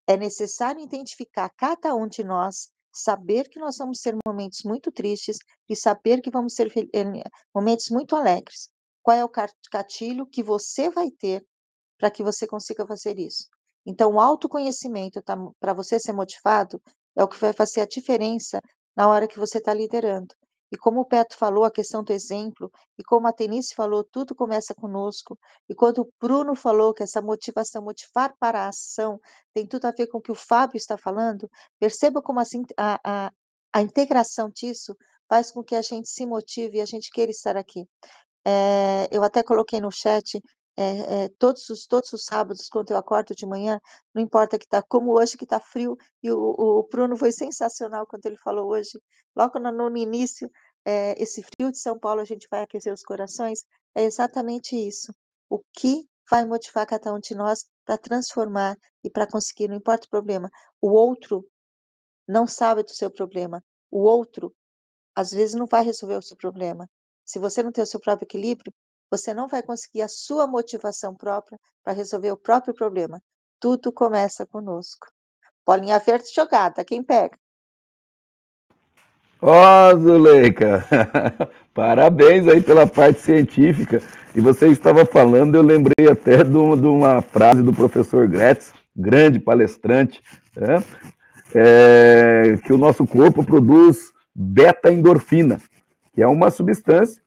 [0.05, 5.37] É necessário identificar cada um de nós, saber que nós vamos ter momentos muito tristes
[5.67, 8.69] e saber que vamos ter eh, momentos muito alegres.
[9.01, 9.31] Qual é o
[9.71, 11.45] gatilho que você vai ter
[11.97, 13.47] para que você consiga fazer isso?
[13.85, 16.81] Então, o autoconhecimento tá, para você ser motivado
[17.15, 18.61] é o que vai fazer a diferença
[18.95, 20.35] na hora que você está liderando.
[20.71, 24.35] E como o Petro falou, a questão do exemplo, e como a Tenice falou, tudo
[24.35, 25.37] começa conosco.
[25.67, 29.19] E quando o Bruno falou que essa motivação, motivar para a ação,
[29.53, 32.99] tem tudo a ver com o que o Fábio está falando, perceba como assim, a,
[33.03, 33.31] a,
[33.73, 34.95] a integração disso
[35.27, 37.87] faz com que a gente se motive e a gente queira estar aqui.
[38.49, 40.41] É, eu até coloquei no chat
[40.77, 43.79] é, é, todos, os, todos os sábados, quando eu acordo de manhã,
[44.13, 48.07] não importa que está, como hoje que está frio, e o, o, Bruno foi sensacional
[48.07, 48.91] quando ele falou hoje,
[49.35, 50.49] logo no, no início,
[50.85, 55.13] é, esse frio de São Paulo, a gente vai aquecer os corações, é exatamente isso.
[55.49, 60.05] O que vai motivar cada um de nós para transformar e para conseguir, não importa
[60.07, 60.49] o problema.
[60.81, 61.45] O outro
[62.27, 63.63] não sabe do seu problema.
[63.91, 64.55] O outro,
[65.15, 66.87] às vezes, não vai resolver o seu problema.
[67.29, 68.73] Se você não tem o seu próprio equilíbrio,
[69.07, 73.21] você não vai conseguir a sua motivação própria para resolver o próprio problema.
[73.59, 75.05] Tudo começa conosco.
[75.63, 77.37] Bolinha verde jogada, quem pega?
[79.39, 80.83] Ó, oh, Zuleika,
[81.71, 84.01] parabéns aí pela parte científica.
[84.33, 90.19] E você estava falando, eu lembrei até de uma frase do professor Gretz, grande palestrante,
[90.55, 90.83] né?
[91.53, 95.61] é, que o nosso corpo produz beta-endorfina,
[96.13, 97.21] que é uma substância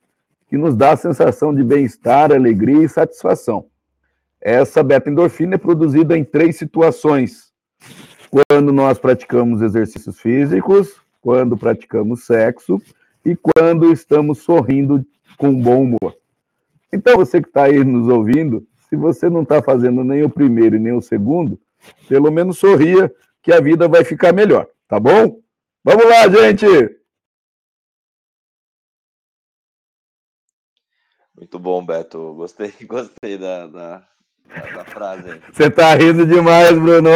[0.49, 3.67] que nos dá a sensação de bem-estar, alegria e satisfação.
[4.41, 7.53] Essa beta-endorfina é produzida em três situações:
[8.31, 12.81] quando nós praticamos exercícios físicos, quando praticamos sexo
[13.25, 15.07] e quando estamos sorrindo
[15.39, 16.17] com bom humor.
[16.93, 20.77] Então, você que está aí nos ouvindo, se você não está fazendo nem o primeiro
[20.77, 21.59] e nem o segundo,
[22.09, 23.11] pelo menos sorria
[23.43, 25.39] que a vida vai ficar melhor, tá bom?
[25.83, 26.67] Vamos lá, gente!
[31.43, 32.35] Muito bom, Beto.
[32.35, 34.09] Gostei, gostei da, da,
[34.47, 35.43] da frase.
[35.53, 37.11] Você tá rindo demais, Bruno.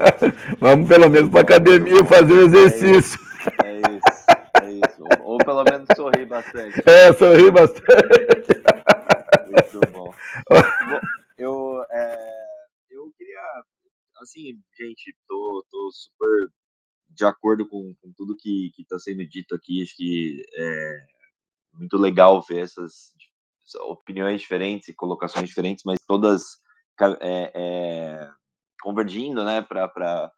[0.58, 3.20] Vamos pelo menos para academia fazer o exercício.
[3.62, 5.04] É isso, é isso.
[5.20, 6.82] Ou, ou pelo menos sorrir bastante.
[6.88, 7.84] É, sorrir bastante.
[9.44, 10.10] Muito bom.
[10.48, 11.00] bom
[11.36, 12.46] eu, é,
[12.92, 13.42] eu queria,
[14.22, 16.48] assim, gente, tô, tô super
[17.10, 19.82] de acordo com, com tudo que está sendo dito aqui.
[19.82, 21.00] Acho que é
[21.74, 23.12] muito legal ver essas
[23.74, 26.58] opiniões diferentes e colocações diferentes, mas todas
[27.20, 28.30] é, é,
[28.80, 30.32] convergindo, né, para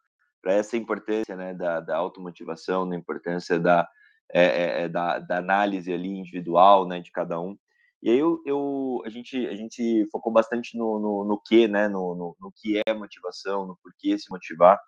[0.45, 3.87] essa importância, né, da, da automotivação, da importância da,
[4.33, 7.57] é, é, da, da, análise ali individual, né, de cada um.
[8.01, 11.87] E aí eu, eu a gente a gente focou bastante no, no, no que, né,
[11.87, 14.79] no, no, no, que é motivação, no porquê se motivar.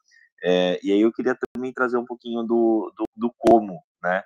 [0.44, 4.24] É, e aí eu queria também trazer um pouquinho do, do, do como, né?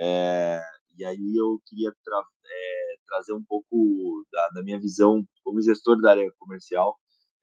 [0.00, 0.62] É,
[0.96, 2.77] e aí eu queria tra é,
[3.08, 6.96] trazer um pouco da, da, minha visão como gestor da área comercial,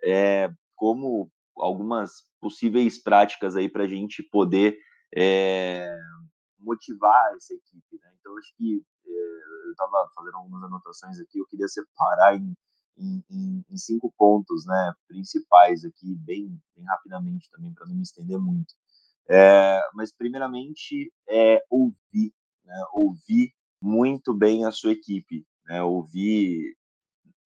[0.03, 4.77] é, como algumas possíveis práticas aí para a gente poder
[5.15, 5.97] é,
[6.59, 7.99] motivar essa equipe.
[8.01, 8.11] Né?
[8.19, 12.55] Então, acho que eu estava fazendo algumas anotações aqui, eu queria separar em,
[12.97, 18.39] em, em cinco pontos né, principais aqui, bem, bem rapidamente também, para não me estender
[18.39, 18.73] muito.
[19.27, 22.33] É, mas, primeiramente, é ouvir
[22.65, 26.75] né, ouvir muito bem a sua equipe, né, ouvir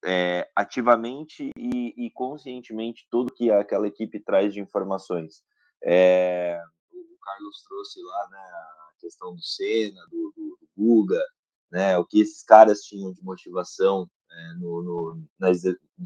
[0.04, 5.42] é, ativamente e, e, conscientemente tudo que aquela equipe traz de informações.
[5.84, 6.60] É,
[6.92, 11.22] o Carlos trouxe lá né, a questão do Senna, do, do, do Guga,
[11.70, 15.22] né, o que esses caras tinham de motivação é, no, no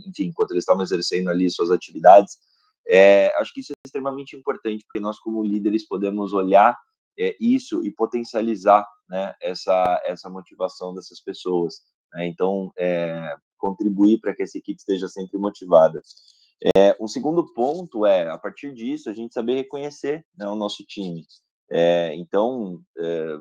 [0.07, 2.38] enfim, enquanto eles estavam exercendo ali suas atividades.
[2.87, 6.77] É, acho que isso é extremamente importante, porque nós, como líderes, podemos olhar
[7.18, 11.81] é, isso e potencializar né, essa, essa motivação dessas pessoas.
[12.14, 12.27] Né?
[12.27, 16.00] Então, é, contribuir para que essa equipe esteja sempre motivada.
[16.77, 20.85] É, um segundo ponto é, a partir disso, a gente saber reconhecer né, o nosso
[20.87, 21.27] time.
[21.70, 23.38] É, então, é,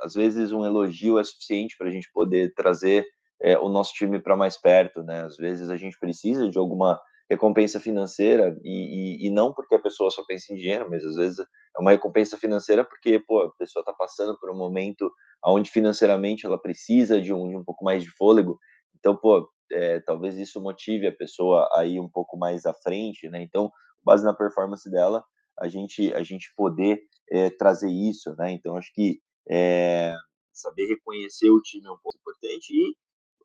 [0.00, 3.06] às vezes um elogio é suficiente para a gente poder trazer
[3.40, 5.22] é, o nosso time para mais perto, né?
[5.22, 9.78] Às vezes a gente precisa de alguma recompensa financeira e, e, e, não porque a
[9.78, 11.44] pessoa só pensa em dinheiro, mas às vezes
[11.76, 15.12] é uma recompensa financeira porque pô, a pessoa está passando por um momento
[15.44, 18.58] onde financeiramente ela precisa de um, de um pouco mais de fôlego.
[18.94, 23.28] Então, pô, é, talvez isso motive a pessoa a ir um pouco mais à frente,
[23.28, 23.42] né?
[23.42, 23.70] Então,
[24.02, 25.24] base na performance dela,
[25.58, 28.52] a gente a gente poder é, trazer isso, né?
[28.52, 30.14] Então, acho que é,
[30.52, 32.96] saber reconhecer o time é um ponto importante e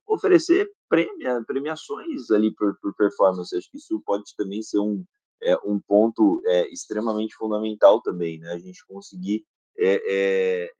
[0.08, 3.56] oferecer premia, premiações ali por, por performance.
[3.56, 5.04] Acho que isso pode também ser um,
[5.42, 8.52] é, um ponto é, extremamente fundamental também, né?
[8.52, 9.46] A gente conseguir,
[9.78, 10.72] é, é,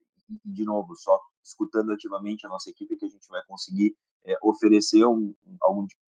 [0.46, 3.96] de novo, só escutando ativamente a nossa equipe, que a gente vai conseguir
[4.26, 6.02] é, oferecer um, algum tipo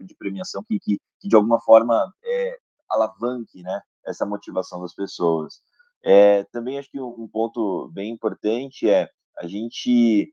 [0.00, 2.58] de premiação que, que, que de alguma forma é,
[2.90, 5.62] alavanque né, essa motivação das pessoas.
[6.02, 10.32] É, também acho que um, ponto bem importante é a gente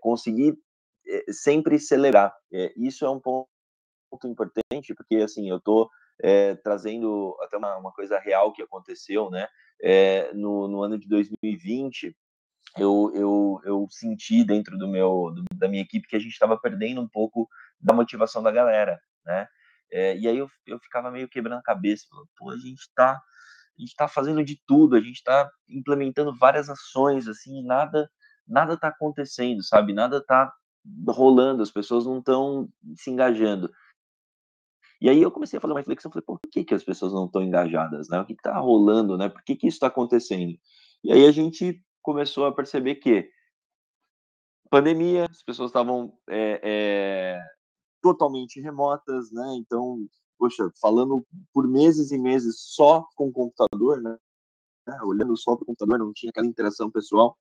[0.00, 0.56] conseguir
[1.30, 2.32] sempre celebrar.
[2.76, 3.48] Isso é um ponto
[4.24, 5.90] importante, porque assim, eu estou
[6.22, 9.48] é, trazendo até uma, uma, coisa real que aconteceu, né?
[9.80, 12.16] É, no, no, ano de 2020,
[12.76, 16.58] eu, eu, eu senti dentro do meu do, da minha equipe que a gente estava
[16.58, 17.48] perdendo um pouco
[17.80, 19.46] da motivação da galera, né?
[19.90, 22.04] É, e aí eu, eu ficava meio quebrando a cabeça,
[22.36, 26.68] pô, a gente está a gente está fazendo de tudo, a gente está implementando várias
[26.68, 28.10] ações, assim, nada
[28.46, 29.92] nada está acontecendo, sabe?
[29.92, 30.52] Nada está
[31.08, 33.70] rolando, as pessoas não estão se engajando.
[35.00, 37.26] E aí eu comecei a fazer uma reflexão, falei, por que, que as pessoas não
[37.26, 38.20] estão engajadas, né?
[38.20, 39.28] O que está rolando, né?
[39.28, 40.58] Por que, que isso está acontecendo?
[41.04, 43.30] E aí a gente começou a perceber que
[44.70, 47.42] pandemia, as pessoas estavam é, é,
[48.02, 49.54] totalmente remotas, né?
[49.56, 50.06] Então,
[50.38, 54.16] poxa, falando por meses e meses só com o computador, né?
[55.04, 57.38] Olhando só para o computador, não tinha aquela interação pessoal.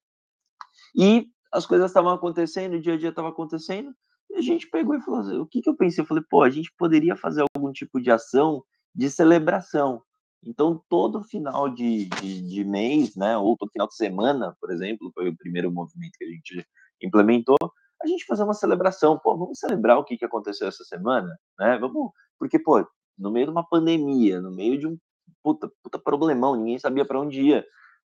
[0.96, 3.96] E as coisas estavam acontecendo, o dia a dia estava acontecendo,
[4.30, 6.02] e a gente pegou e falou assim, o que, que eu pensei?
[6.02, 8.64] Eu falei, pô, a gente poderia fazer algum tipo de ação
[8.94, 10.02] de celebração.
[10.44, 15.12] Então, todo final de, de, de, mês, né, ou todo final de semana, por exemplo,
[15.14, 16.68] foi o primeiro movimento que a gente
[17.02, 17.58] implementou,
[18.02, 19.20] a gente fazer uma celebração.
[19.20, 21.78] Pô, vamos celebrar o que, que aconteceu essa semana, né?
[21.80, 22.86] Vamos, porque, pô,
[23.18, 24.98] no meio de uma pandemia, no meio de um
[25.44, 27.66] puta, puta problemão, ninguém sabia para onde ia.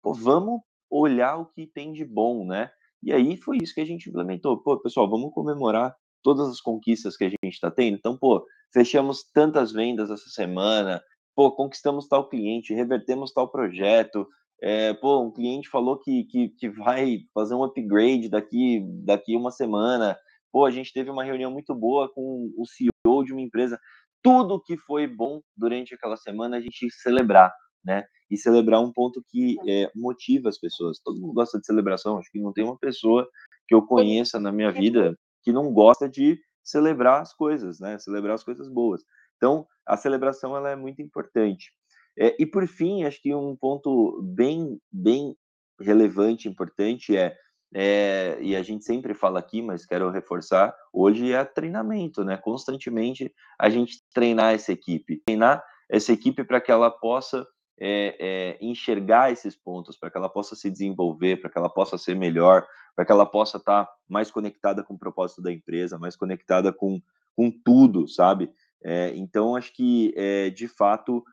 [0.03, 2.71] Pô, vamos olhar o que tem de bom, né?
[3.03, 4.59] E aí foi isso que a gente implementou.
[4.59, 7.97] Pô, pessoal, vamos comemorar todas as conquistas que a gente está tendo.
[7.97, 11.03] Então, pô, fechamos tantas vendas essa semana,
[11.35, 14.27] pô, conquistamos tal cliente, revertemos tal projeto,
[14.63, 19.51] é, pô, um cliente falou que, que, que vai fazer um upgrade daqui, daqui uma
[19.51, 20.17] semana,
[20.53, 23.79] pô, a gente teve uma reunião muito boa com o CEO de uma empresa.
[24.23, 27.53] Tudo que foi bom durante aquela semana a gente celebrar,
[27.85, 28.05] né?
[28.31, 31.01] E celebrar um ponto que é, motiva as pessoas.
[31.05, 33.29] Todo mundo gosta de celebração, acho que não tem uma pessoa
[33.67, 37.99] que eu conheça na minha vida que não gosta de celebrar as coisas, né?
[37.99, 39.03] Celebrar as coisas boas.
[39.37, 41.73] Então, a celebração ela é muito importante.
[42.19, 45.37] É, e por fim, acho que um ponto bem, bem
[45.81, 47.37] relevante, importante é,
[47.75, 52.37] é, e a gente sempre fala aqui, mas quero reforçar, hoje é treinamento, né?
[52.37, 57.47] Constantemente a gente treinar essa equipe, treinar essa equipe para que ela possa
[57.81, 61.99] é, é, enxergar esses pontos, para que ela possa se desenvolver, para que ela possa
[61.99, 65.99] ser melhor, para que ela possa estar tá mais conectada com o propósito da empresa,
[65.99, 67.01] mais conectada com,
[67.35, 68.51] com tudo, sabe?
[68.85, 70.15] É, então, acho que,
[70.55, 71.25] de fato,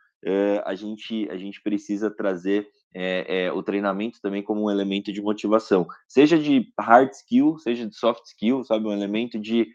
[0.63, 2.67] a, gente, a gente precisa trazer
[3.53, 8.25] o treinamento também como um elemento de motivação, seja de hard skill, seja de soft
[8.25, 8.87] skill, sabe?
[8.87, 9.67] Um elemento de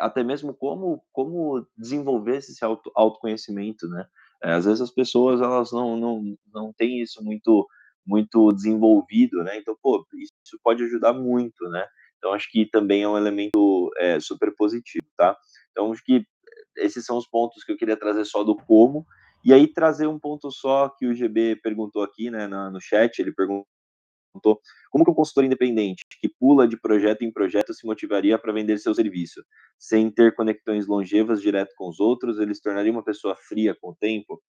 [0.00, 4.06] até mesmo como, como desenvolver esse auto, autoconhecimento, né?
[4.52, 7.66] Às vezes as pessoas elas não, não, não têm isso muito
[8.06, 9.56] muito desenvolvido, né?
[9.56, 11.86] Então, pô, isso pode ajudar muito, né?
[12.18, 15.36] Então, acho que também é um elemento é, super positivo, tá?
[15.70, 16.26] Então, acho que
[16.76, 19.06] esses são os pontos que eu queria trazer só do como.
[19.44, 23.32] E aí, trazer um ponto só que o GB perguntou aqui, né, no chat, ele
[23.32, 23.66] perguntou
[24.90, 28.78] como que um consultor independente que pula de projeto em projeto se motivaria para vender
[28.78, 29.44] seu serviço,
[29.78, 33.90] sem ter conexões longevas direto com os outros, ele se tornaria uma pessoa fria com
[33.90, 34.40] o tempo?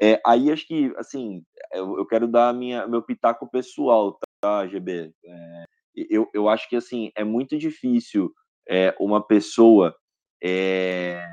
[0.00, 5.12] É, aí acho que, assim, eu, eu quero dar minha, meu pitaco pessoal, tá, GB?
[5.24, 5.64] É,
[6.10, 8.32] eu, eu acho que, assim, é muito difícil
[8.68, 9.96] é, uma pessoa
[10.42, 11.24] é,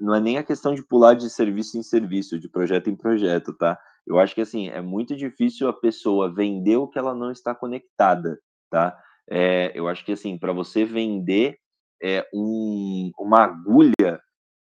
[0.00, 3.52] não é nem a questão de pular de serviço em serviço, de projeto em projeto,
[3.52, 3.78] tá?
[4.08, 7.54] Eu acho que assim é muito difícil a pessoa vender o que ela não está
[7.54, 8.40] conectada,
[8.70, 8.98] tá?
[9.30, 11.58] É, eu acho que assim para você vender
[12.02, 14.20] é, um, uma agulha,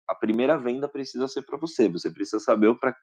[0.08, 1.88] a primeira venda precisa ser para você.
[1.88, 2.94] Você precisa saber para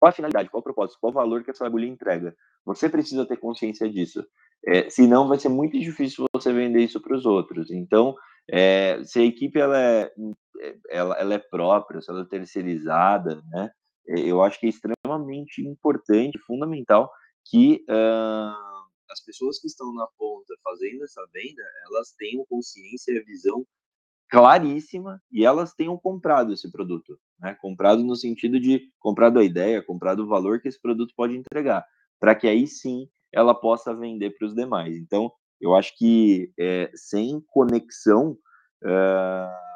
[0.00, 2.34] qual a finalidade, qual o propósito, qual o valor que essa agulha entrega.
[2.64, 4.24] Você precisa ter consciência disso.
[4.66, 7.70] É, senão vai ser muito difícil você vender isso para os outros.
[7.70, 8.16] Então,
[8.50, 10.12] é, se a equipe ela é,
[10.90, 13.70] ela, ela é própria, se ela é terceirizada, né?
[14.08, 17.10] É, eu acho que é extremamente importante, fundamental
[17.44, 23.22] que uh, as pessoas que estão na ponta fazendo essa venda, elas tenham consciência e
[23.24, 23.66] visão
[24.30, 27.54] claríssima e elas tenham comprado esse produto, né?
[27.60, 31.84] Comprado no sentido de comprado a ideia, comprado o valor que esse produto pode entregar,
[32.18, 34.96] para que aí sim ela possa vender para os demais.
[34.96, 35.30] Então,
[35.60, 38.38] eu acho que é, sem conexão,
[38.82, 39.71] uh,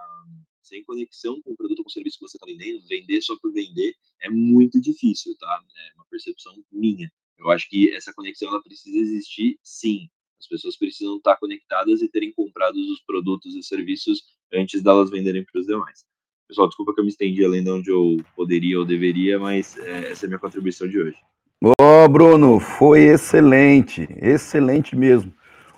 [0.85, 3.53] conexão com o produto ou com o serviço que você está vendendo, vender só por
[3.53, 5.63] vender é muito difícil, tá?
[5.91, 7.11] É uma percepção minha.
[7.39, 10.09] Eu acho que essa conexão ela precisa existir, sim.
[10.39, 14.23] As pessoas precisam estar conectadas e terem comprado os produtos e serviços
[14.53, 16.05] antes delas venderem para os demais.
[16.49, 20.13] Pessoal, desculpa que eu me estendi além de onde eu poderia ou deveria, mas é,
[20.13, 21.17] essa é a minha contribuição de hoje.
[21.63, 25.35] Ô, oh, Bruno, foi excelente, excelente mesmo.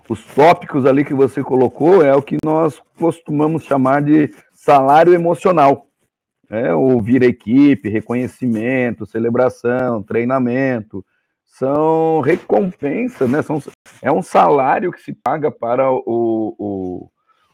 [0.09, 5.86] Os tópicos ali que você colocou é o que nós costumamos chamar de salário emocional.
[6.50, 11.04] É, ouvir a equipe, reconhecimento, celebração, treinamento,
[11.44, 13.42] são recompensas, né?
[13.42, 13.62] São,
[14.00, 17.11] é um salário que se paga para o, o,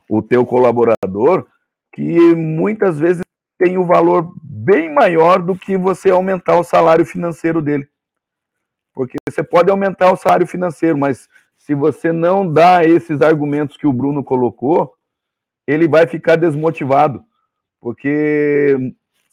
[0.09, 1.47] o teu colaborador
[1.93, 3.23] que muitas vezes
[3.59, 7.89] tem um valor bem maior do que você aumentar o salário financeiro dele.
[8.93, 11.29] Porque você pode aumentar o salário financeiro, mas
[11.59, 14.94] se você não dá esses argumentos que o Bruno colocou,
[15.67, 17.25] ele vai ficar desmotivado.
[17.81, 18.77] Porque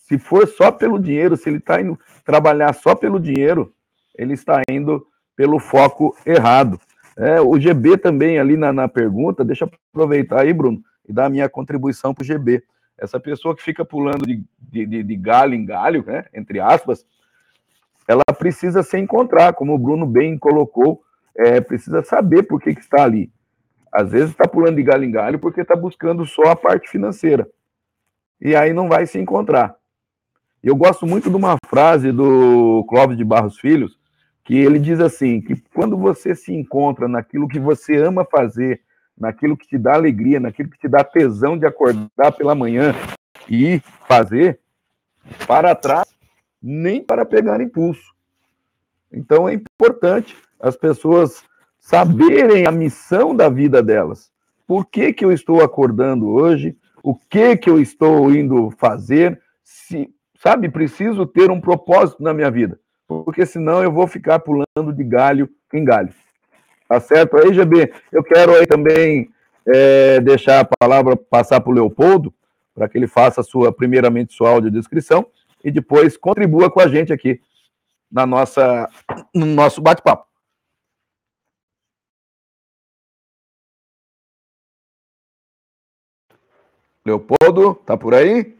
[0.07, 3.73] se for só pelo dinheiro, se ele está indo trabalhar só pelo dinheiro,
[4.17, 5.05] ele está indo
[5.35, 6.79] pelo foco errado.
[7.17, 11.25] É, o GB também ali na, na pergunta, deixa eu aproveitar aí, Bruno, e dar
[11.25, 12.63] a minha contribuição para o GB.
[12.97, 17.05] Essa pessoa que fica pulando de, de, de galho em galho, né, entre aspas,
[18.07, 21.01] ela precisa se encontrar, como o Bruno bem colocou,
[21.35, 23.31] é, precisa saber por que, que está ali.
[23.91, 27.47] Às vezes está pulando de galho em galho porque está buscando só a parte financeira.
[28.39, 29.75] E aí não vai se encontrar.
[30.63, 33.99] Eu gosto muito de uma frase do Clóvis de Barros Filhos,
[34.43, 38.81] que ele diz assim, que quando você se encontra naquilo que você ama fazer,
[39.17, 42.93] naquilo que te dá alegria, naquilo que te dá tesão de acordar pela manhã
[43.49, 44.59] e fazer,
[45.47, 46.07] para trás
[46.61, 48.13] nem para pegar impulso.
[49.11, 51.43] Então é importante as pessoas
[51.81, 54.31] saberem a missão da vida delas.
[54.67, 56.77] Por que, que eu estou acordando hoje?
[57.03, 59.41] O que que eu estou indo fazer?
[59.63, 60.09] Se,
[60.39, 65.03] sabe, preciso ter um propósito na minha vida, porque senão eu vou ficar pulando de
[65.03, 66.13] galho em galho.
[66.87, 67.37] Tá certo?
[67.37, 69.29] Aí, GB, eu quero aí também
[69.65, 72.33] é, deixar a palavra passar para o Leopoldo,
[72.75, 75.25] para que ele faça sua, primeiramente, sua audiodescrição,
[75.63, 77.39] e depois contribua com a gente aqui
[78.11, 78.89] na nossa,
[79.33, 80.30] no nosso bate-papo.
[87.05, 88.55] Leopoldo, tá por aí?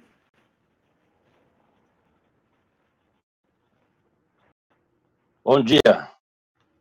[5.44, 6.10] Bom dia.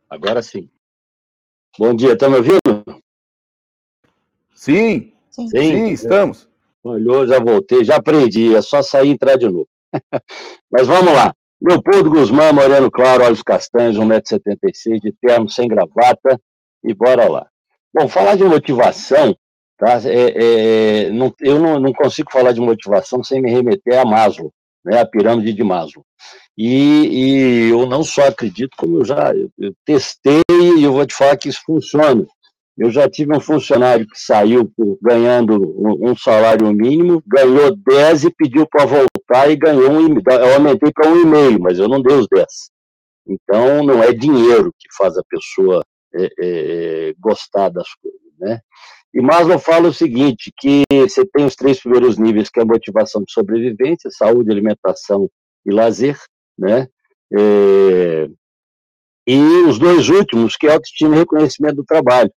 [0.09, 0.69] Agora sim.
[1.77, 3.01] Bom dia, tá me ouvindo?
[4.53, 6.49] Sim, sim, sim estamos.
[6.83, 9.67] Olhou, já voltei, já aprendi, é só sair e entrar de novo.
[10.71, 11.33] Mas vamos lá.
[11.61, 16.41] Leopoldo Guzmão, moreno claro, olhos castanhos, 1,76m, de terno, sem gravata,
[16.83, 17.47] e bora lá.
[17.93, 19.37] Bom, falar de motivação,
[19.81, 19.99] tá?
[20.05, 24.53] É, é, não, eu não, não, consigo falar de motivação sem me remeter a Maslow,
[24.85, 26.05] né, a pirâmide de Maslow.
[26.55, 31.05] E, e eu não só acredito, como eu já eu, eu testei e eu vou
[31.07, 32.27] te falar que isso funciona.
[32.77, 34.71] Eu já tive um funcionário que saiu
[35.01, 40.15] ganhando um, salário mínimo, ganhou 10 e pediu para voltar e ganhou um.
[40.15, 42.47] Eu aumentei para um e-mail, mas eu não dei os 10.
[43.27, 45.83] Então, não é dinheiro que faz a pessoa
[46.15, 48.61] é, é, gostar das coisas, né?
[49.13, 52.65] E Maslow fala o seguinte, que você tem os três primeiros níveis, que é a
[52.65, 55.29] motivação de sobrevivência, saúde, alimentação
[55.65, 56.17] e lazer,
[56.57, 56.87] né?
[57.33, 58.29] É,
[59.27, 59.37] e
[59.67, 62.31] os dois últimos, que é autoestima e reconhecimento do trabalho.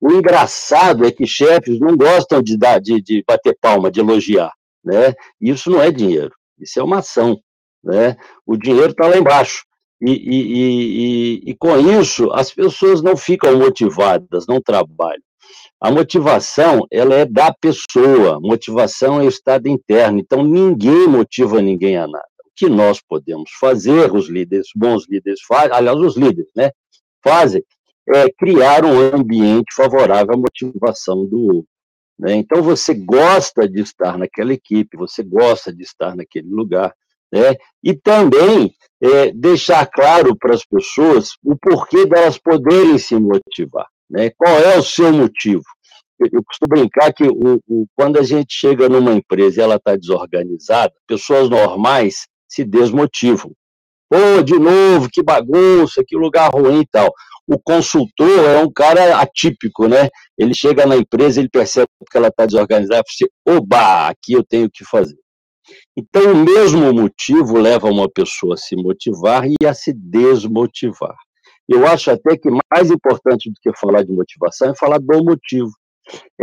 [0.00, 4.52] O engraçado é que chefes não gostam de, dar, de, de bater palma, de elogiar.
[4.84, 5.14] Né?
[5.40, 7.40] Isso não é dinheiro, isso é uma ação.
[7.82, 8.16] Né?
[8.46, 9.64] O dinheiro está lá embaixo.
[10.02, 15.22] E, e, e, e, com isso, as pessoas não ficam motivadas, não trabalham.
[15.80, 21.96] A motivação, ela é da pessoa, motivação é o estado interno, então ninguém motiva ninguém
[21.96, 22.24] a nada.
[22.44, 26.70] O que nós podemos fazer, os líderes, bons líderes fazem, aliás, os líderes, né,
[27.22, 27.62] fazem,
[28.08, 31.68] é, criar um ambiente favorável à motivação do outro.
[32.18, 32.34] Né?
[32.34, 36.94] Então, você gosta de estar naquela equipe, você gosta de estar naquele lugar,
[37.32, 37.56] né?
[37.82, 43.86] e também é, deixar claro para as pessoas o porquê delas poderem se motivar.
[44.10, 44.30] Né?
[44.36, 45.62] Qual é o seu motivo?
[46.20, 49.96] Eu, costumo brincar que o, o, quando a gente chega numa empresa e ela está
[49.96, 53.52] desorganizada, pessoas normais se desmotivam.
[54.08, 57.12] Pô, de novo, que bagunça, que lugar ruim e tal
[57.46, 60.08] o consultor é um cara atípico, né?
[60.38, 64.32] Ele chega na empresa, ele percebe que ela está desorganizada, e fala assim, oba, aqui
[64.32, 65.18] eu tenho que fazer.
[65.96, 71.16] Então, o mesmo motivo leva uma pessoa a se motivar e a se desmotivar.
[71.68, 75.70] Eu acho até que mais importante do que falar de motivação é falar do motivo.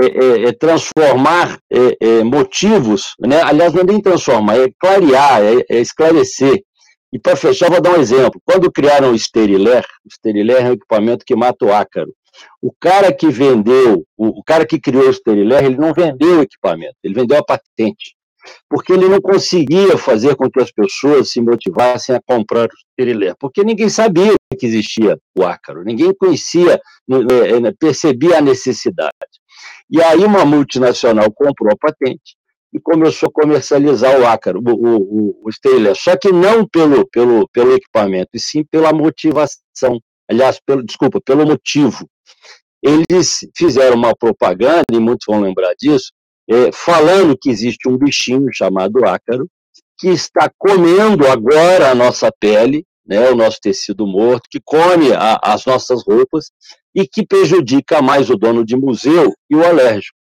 [0.01, 3.41] é, é, é transformar é, motivos, né?
[3.43, 6.63] aliás, não é nem transformar, é clarear, é, esclarecer.
[7.13, 8.41] E para fechar, vou dar um exemplo.
[8.45, 12.11] Quando criaram o Steriler, o Steriler é um equipamento que mata o ácaro.
[12.61, 16.95] O cara que vendeu, o, cara que criou o Steriler, ele não vendeu o equipamento,
[17.03, 18.15] ele vendeu a patente
[18.69, 23.33] porque ele não conseguia fazer com que as pessoas se motivassem a comprar o Terilé,
[23.39, 29.11] porque ninguém sabia que existia o ácaro, ninguém conhecia, né, né, né, percebia a necessidade.
[29.89, 32.35] E aí uma multinacional comprou a patente
[32.71, 37.73] e começou a comercializar o ácaro, o, o, o só que não pelo, pelo, pelo
[37.73, 39.99] equipamento, e sim pela motivação,
[40.29, 42.07] aliás, pelo, desculpa, pelo motivo.
[42.83, 46.11] Eles fizeram uma propaganda, e muitos vão lembrar disso,
[46.47, 49.47] é, falando que existe um bichinho chamado ácaro,
[49.97, 55.39] que está comendo agora a nossa pele, né, o nosso tecido morto, que come a,
[55.43, 56.51] as nossas roupas
[56.93, 60.21] e que prejudica mais o dono de museu e o alérgico.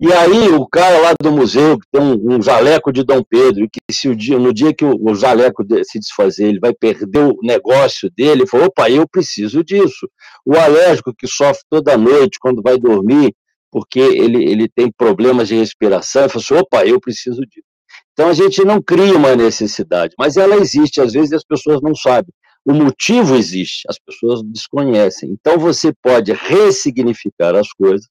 [0.00, 3.68] E aí o cara lá do museu, que tem um, um jaleco de Dom Pedro,
[3.70, 7.20] que se o dia, no dia que o, o jaleco se desfazer, ele vai perder
[7.20, 10.08] o negócio dele, falou, opa, eu preciso disso.
[10.44, 13.32] O alérgico que sofre toda noite quando vai dormir,
[13.70, 17.71] porque ele, ele tem problemas de respiração, e fala assim, opa, eu preciso disso.
[18.12, 21.94] Então a gente não cria uma necessidade, mas ela existe, às vezes as pessoas não
[21.94, 22.32] sabem.
[22.64, 25.30] O motivo existe, as pessoas desconhecem.
[25.30, 28.06] Então você pode ressignificar as coisas,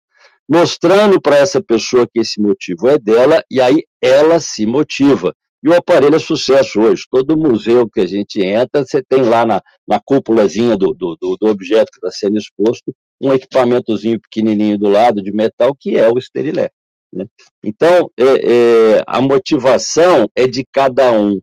[0.50, 5.34] mostrando para essa pessoa que esse motivo é dela, e aí ela se motiva.
[5.64, 7.04] E o aparelho é sucesso hoje.
[7.10, 11.48] Todo museu que a gente entra, você tem lá na, na cúpulazinha do, do, do
[11.48, 16.18] objeto que está sendo exposto um equipamentozinho pequenininho do lado de metal, que é o
[16.18, 16.72] esterilé.
[17.14, 17.26] Né?
[17.64, 21.40] Então, é, é, a motivação é de cada um.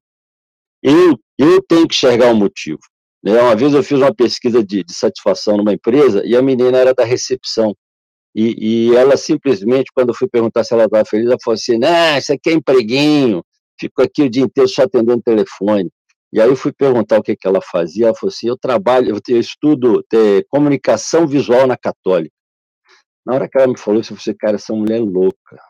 [0.82, 2.80] Eu, eu tenho que enxergar o motivo.
[3.22, 3.40] Né?
[3.40, 6.94] Uma vez eu fiz uma pesquisa de, de satisfação numa empresa e a menina era
[6.94, 7.74] da recepção.
[8.34, 11.78] E, e ela simplesmente, quando eu fui perguntar se ela estava feliz, ela falou assim:
[11.78, 13.42] Não, isso aqui é empreguinho,
[13.80, 15.90] fico aqui o dia inteiro só atendendo telefone.
[16.32, 19.18] E aí eu fui perguntar o que, que ela fazia, ela falou assim, eu trabalho,
[19.28, 20.04] eu estudo
[20.50, 22.34] comunicação visual na Católica.
[23.28, 25.60] Na hora que ela me falou isso, eu falei, assim, cara, essa mulher é louca.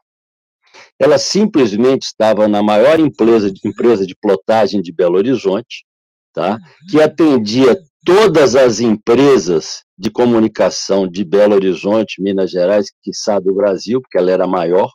[0.97, 5.85] Ela simplesmente estava na maior empresa, empresa de plotagem de Belo Horizonte,
[6.33, 6.57] tá?
[6.89, 13.55] que atendia todas as empresas de comunicação de Belo Horizonte, Minas Gerais, que sabe do
[13.57, 14.93] Brasil, porque ela era maior,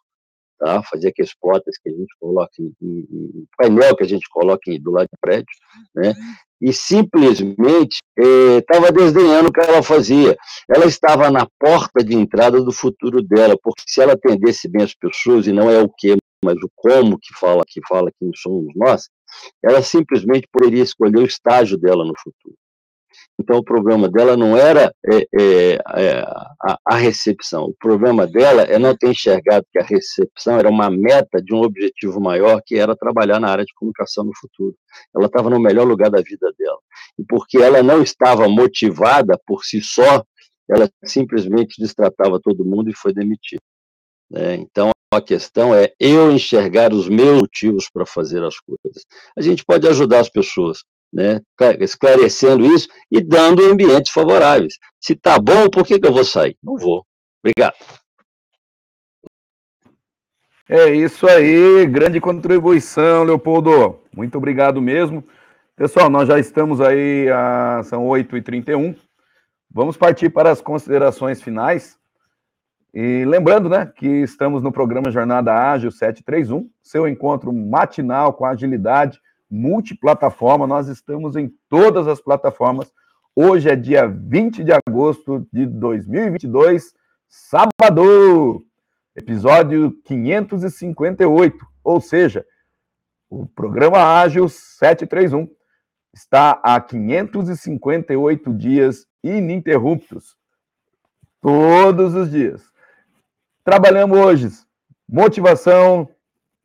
[0.58, 0.82] tá?
[0.84, 4.82] fazer aqueles plotters que a gente coloca em, em, painel que a gente coloca em,
[4.82, 5.46] do lado do prédio,
[5.94, 6.14] né?
[6.64, 10.38] E simplesmente estava eh, desdenhando o que ela fazia.
[10.74, 14.96] Ela estava na porta de entrada do futuro dela, porque se ela atendesse bem as
[14.96, 18.74] pessoas, e não é o que, mas o como que fala, que fala quem somos
[18.76, 19.10] nós,
[19.62, 22.56] ela simplesmente poderia escolher o estágio dela no futuro.
[23.40, 26.20] Então, o problema dela não era é, é, é,
[26.62, 30.90] a, a, recepção, o problema dela é não ter enxergado que a recepção era uma
[30.90, 34.76] meta de um objetivo maior, que era trabalhar na área de comunicação no futuro.
[35.16, 36.78] Ela estava no melhor lugar da vida dela.
[37.18, 40.24] E porque ela não estava motivada por si só,
[40.70, 43.62] ela simplesmente destratava todo mundo e foi demitida.
[44.30, 44.56] Né?
[44.56, 49.06] Então, a questão é eu enxergar os meus motivos para fazer as coisas.
[49.38, 50.84] A gente pode ajudar as pessoas,
[51.14, 51.40] né,
[51.80, 54.74] esclarecendo isso e dando ambientes favoráveis.
[55.00, 56.58] Se tá bom, por que, que eu vou sair?
[56.64, 57.06] Não vou.
[57.44, 57.76] Obrigado.
[60.68, 64.00] É isso aí, grande contribuição, Leopoldo.
[64.16, 65.24] Muito obrigado mesmo.
[65.76, 68.96] Pessoal, nós já estamos aí, a, são 8h31.
[69.70, 71.98] Vamos partir para as considerações finais.
[72.94, 79.20] E lembrando, né, que estamos no programa Jornada Ágil 731, seu encontro matinal com agilidade
[79.54, 82.92] multiplataforma, nós estamos em todas as plataformas.
[83.36, 86.92] Hoje é dia 20 de agosto de 2022,
[87.30, 88.66] sábado,
[89.16, 92.44] episódio 558, ou seja,
[93.30, 95.48] o programa Ágil 731
[96.12, 100.36] está há 558 dias ininterruptos,
[101.40, 102.64] todos os dias.
[103.64, 104.48] Trabalhamos hoje
[105.08, 106.10] motivação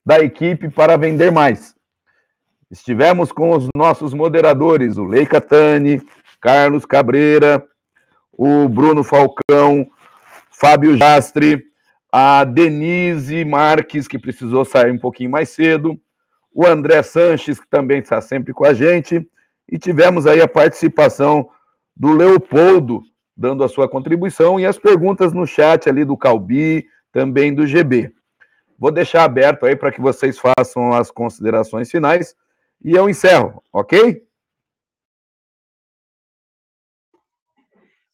[0.07, 1.78] da equipe para vender mais.
[2.71, 6.03] Estivemos com os nossos moderadores, o Lei Catani,
[6.39, 7.65] Carlos Cabreira,
[8.31, 9.89] o Bruno Falcão,
[10.51, 11.65] Fábio Jastre,
[12.13, 15.99] a Denise Marques, que precisou sair um pouquinho mais cedo,
[16.53, 19.27] o André Sanches, que também está sempre com a gente,
[19.67, 21.49] e tivemos aí a participação
[21.97, 23.03] do Leopoldo,
[23.35, 28.13] dando a sua contribuição, e as perguntas no chat ali do Calbi, também do GB.
[28.79, 32.37] Vou deixar aberto aí para que vocês façam as considerações finais
[32.83, 34.27] e eu encerro, ok?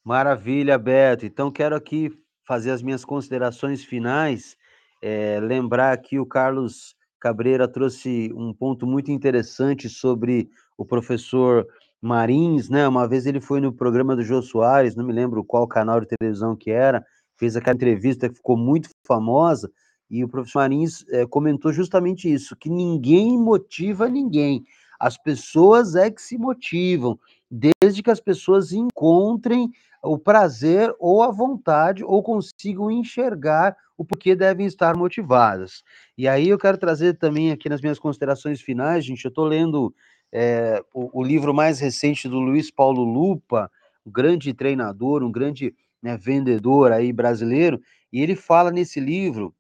[0.05, 1.25] Maravilha, Beto.
[1.25, 2.11] Então, quero aqui
[2.47, 4.57] fazer as minhas considerações finais,
[5.01, 11.67] é, lembrar que o Carlos Cabreira trouxe um ponto muito interessante sobre o professor
[12.03, 12.87] Marins, né?
[12.87, 16.07] Uma vez ele foi no programa do Jô Soares, não me lembro qual canal de
[16.07, 17.03] televisão que era,
[17.39, 19.71] fez aquela entrevista que ficou muito famosa,
[20.11, 24.65] e o professor Marins é, comentou justamente isso, que ninguém motiva ninguém.
[24.99, 27.19] As pessoas é que se motivam,
[27.51, 29.71] desde que as pessoas encontrem
[30.03, 35.83] o prazer ou a vontade ou consigam enxergar o porquê devem estar motivadas.
[36.19, 39.95] E aí eu quero trazer também aqui nas minhas considerações finais, gente, eu estou lendo
[40.33, 43.71] é, o, o, livro mais recente do Luiz Paulo Lupa,
[44.05, 47.81] um grande treinador, um grande né, vendedor aí brasileiro,
[48.13, 49.55] e ele fala nesse livro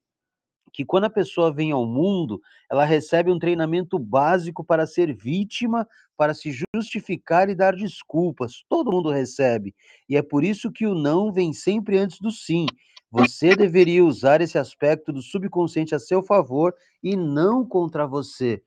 [0.74, 5.86] que quando a pessoa vem ao mundo, ela recebe um treinamento básico para ser vítima,
[6.16, 8.64] para se justificar e dar desculpas.
[8.68, 9.72] Todo mundo recebe.
[10.08, 12.66] E é por isso que o não vem sempre antes do sim.
[13.08, 18.60] Você deveria usar esse aspecto do subconsciente a seu favor e não contra você.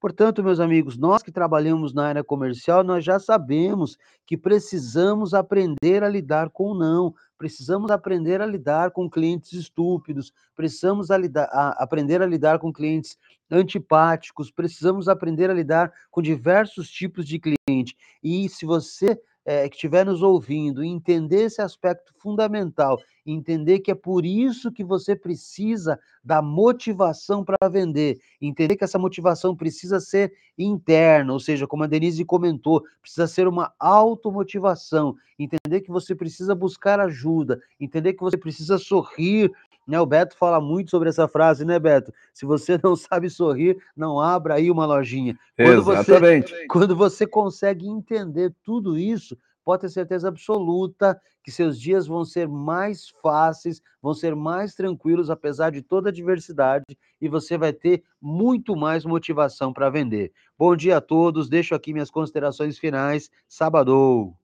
[0.00, 6.04] Portanto, meus amigos, nós que trabalhamos na área comercial, nós já sabemos que precisamos aprender
[6.04, 11.48] a lidar com o não, precisamos aprender a lidar com clientes estúpidos, precisamos a lidar,
[11.52, 13.16] a, aprender a lidar com clientes
[13.50, 17.96] antipáticos, precisamos aprender a lidar com diversos tipos de cliente.
[18.22, 19.18] E se você
[19.48, 24.84] é, que estiver nos ouvindo entender esse aspecto fundamental, entender que é por isso que
[24.84, 31.66] você precisa da motivação para vender, entender que essa motivação precisa ser interna, ou seja,
[31.66, 38.12] como a Denise comentou, precisa ser uma automotivação, entender que você precisa buscar ajuda, entender
[38.12, 39.50] que você precisa sorrir
[39.88, 39.98] né?
[39.98, 42.12] O Beto fala muito sobre essa frase, né, Beto?
[42.34, 45.36] Se você não sabe sorrir, não abra aí uma lojinha.
[45.56, 46.52] Quando Exatamente.
[46.52, 52.24] Você, quando você consegue entender tudo isso, pode ter certeza absoluta que seus dias vão
[52.24, 56.84] ser mais fáceis, vão ser mais tranquilos, apesar de toda a diversidade,
[57.18, 60.30] e você vai ter muito mais motivação para vender.
[60.58, 63.30] Bom dia a todos, deixo aqui minhas considerações finais.
[63.48, 64.34] Sábado!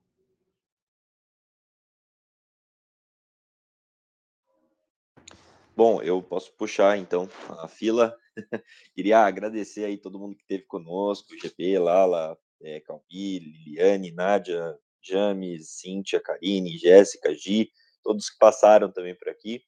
[5.76, 8.16] Bom, eu posso puxar então a fila.
[8.94, 15.70] Queria agradecer aí todo mundo que esteve conosco, GP, Lala, é, Calvi, Liliane, Nádia, James,
[15.70, 17.72] Cíntia, Karine, Jéssica, Gi,
[18.04, 19.62] todos que passaram também por aqui.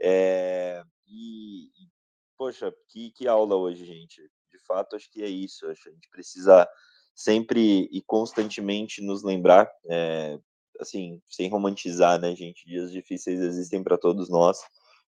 [0.00, 1.88] É, e, e,
[2.38, 4.22] poxa, que, que aula hoje, gente.
[4.50, 5.66] De fato, acho que é isso.
[5.66, 6.66] Acho que a gente precisa
[7.14, 10.38] sempre e constantemente nos lembrar, é,
[10.80, 12.66] assim, sem romantizar, né, gente?
[12.66, 14.58] Dias difíceis existem para todos nós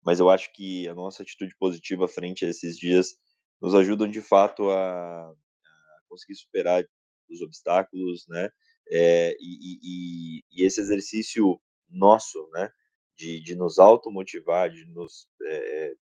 [0.03, 3.15] mas eu acho que a nossa atitude positiva frente a esses dias
[3.61, 6.83] nos ajudam de fato a, a conseguir superar
[7.29, 8.49] os obstáculos, né?
[8.91, 12.71] É, e, e, e, esse exercício nosso, né,
[13.15, 15.93] de, de nos automotivar, de nos é,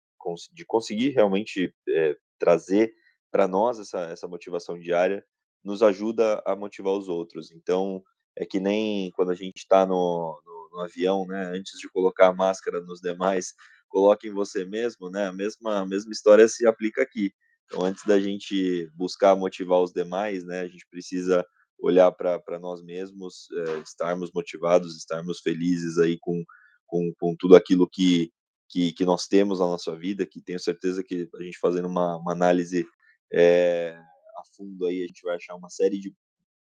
[0.53, 2.93] de conseguir realmente é, trazer
[3.31, 5.25] para nós essa, essa motivação diária,
[5.63, 7.51] nos ajuda a motivar os outros.
[7.51, 8.03] Então,
[8.35, 12.27] é que nem quando a gente está no, no, no, avião, né, antes de colocar
[12.27, 13.53] a máscara nos demais,
[13.87, 15.27] coloque em você mesmo, né?
[15.27, 17.31] A mesma, a mesma história se aplica aqui.
[17.65, 21.45] Então, antes da gente buscar motivar os demais, né, a gente precisa
[21.79, 26.43] olhar para nós mesmos, é, estarmos motivados, estarmos felizes aí com,
[26.85, 28.31] com, com tudo aquilo que,
[28.69, 32.17] que, que, nós temos na nossa vida, que tenho certeza que a gente fazendo uma,
[32.17, 32.87] uma análise
[33.31, 33.99] é,
[34.37, 36.13] a fundo aí, a gente vai achar uma série de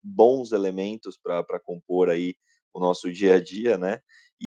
[0.02, 2.34] bons elementos para compor aí
[2.74, 4.00] o nosso dia a dia, né?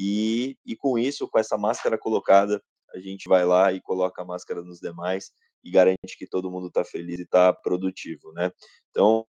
[0.02, 2.62] E, e com isso, com essa máscara colocada,
[2.94, 5.32] a gente vai lá e coloca a máscara nos demais
[5.64, 8.52] e garante que todo mundo está feliz e está produtivo, né?
[8.90, 9.26] Então,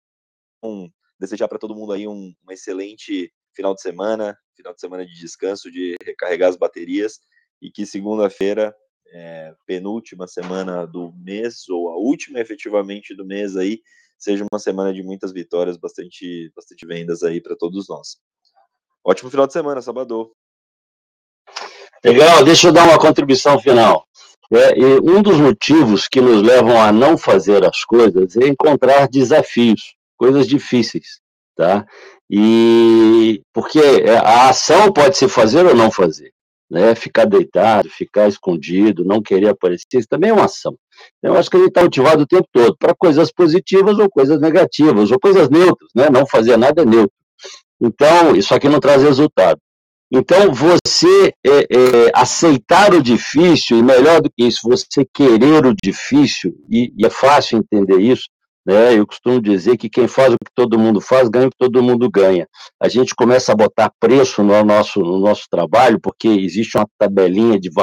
[0.62, 5.06] um, desejar para todo mundo aí um, um, excelente final de semana, final de semana
[5.06, 7.20] de descanso, de recarregar as baterias
[7.60, 8.74] e que segunda-feira,
[9.14, 13.80] é, penúltima semana do mês ou a última efetivamente do mês aí,
[14.18, 18.16] seja uma semana de muitas vitórias, bastante, bastante vendas aí para todos nós.
[19.04, 20.32] Ótimo final de semana, sábado.
[22.04, 24.04] Legal, deixa eu dar uma contribuição final.
[24.52, 29.94] É, um dos motivos que nos levam a não fazer as coisas é encontrar desafios,
[30.16, 31.20] coisas difíceis,
[31.56, 31.86] tá?
[32.28, 33.80] E porque
[34.22, 36.32] a ação pode se fazer ou não fazer,
[36.70, 36.94] né?
[36.94, 40.76] Ficar deitado, ficar escondido, não querer aparecer, isso também é uma ação.
[41.22, 44.40] Eu acho que a gente está motivado o tempo todo para coisas positivas ou coisas
[44.40, 46.10] negativas, ou coisas neutras, né?
[46.10, 47.14] Não fazer nada é neutro.
[47.80, 49.58] Então, isso aqui não traz resultado.
[50.14, 55.74] Então, você é, é, aceitar o difícil, e melhor do que isso, você querer o
[55.82, 58.28] difícil, e, e, é fácil entender isso,
[58.66, 58.96] Né?
[58.96, 61.82] Eu costumo dizer que quem faz o que todo mundo faz, ganha o que todo
[61.82, 62.46] mundo ganha.
[62.80, 67.58] A gente começa a botar preço no nosso, no nosso trabalho, porque existe uma tabelinha
[67.58, 67.70] de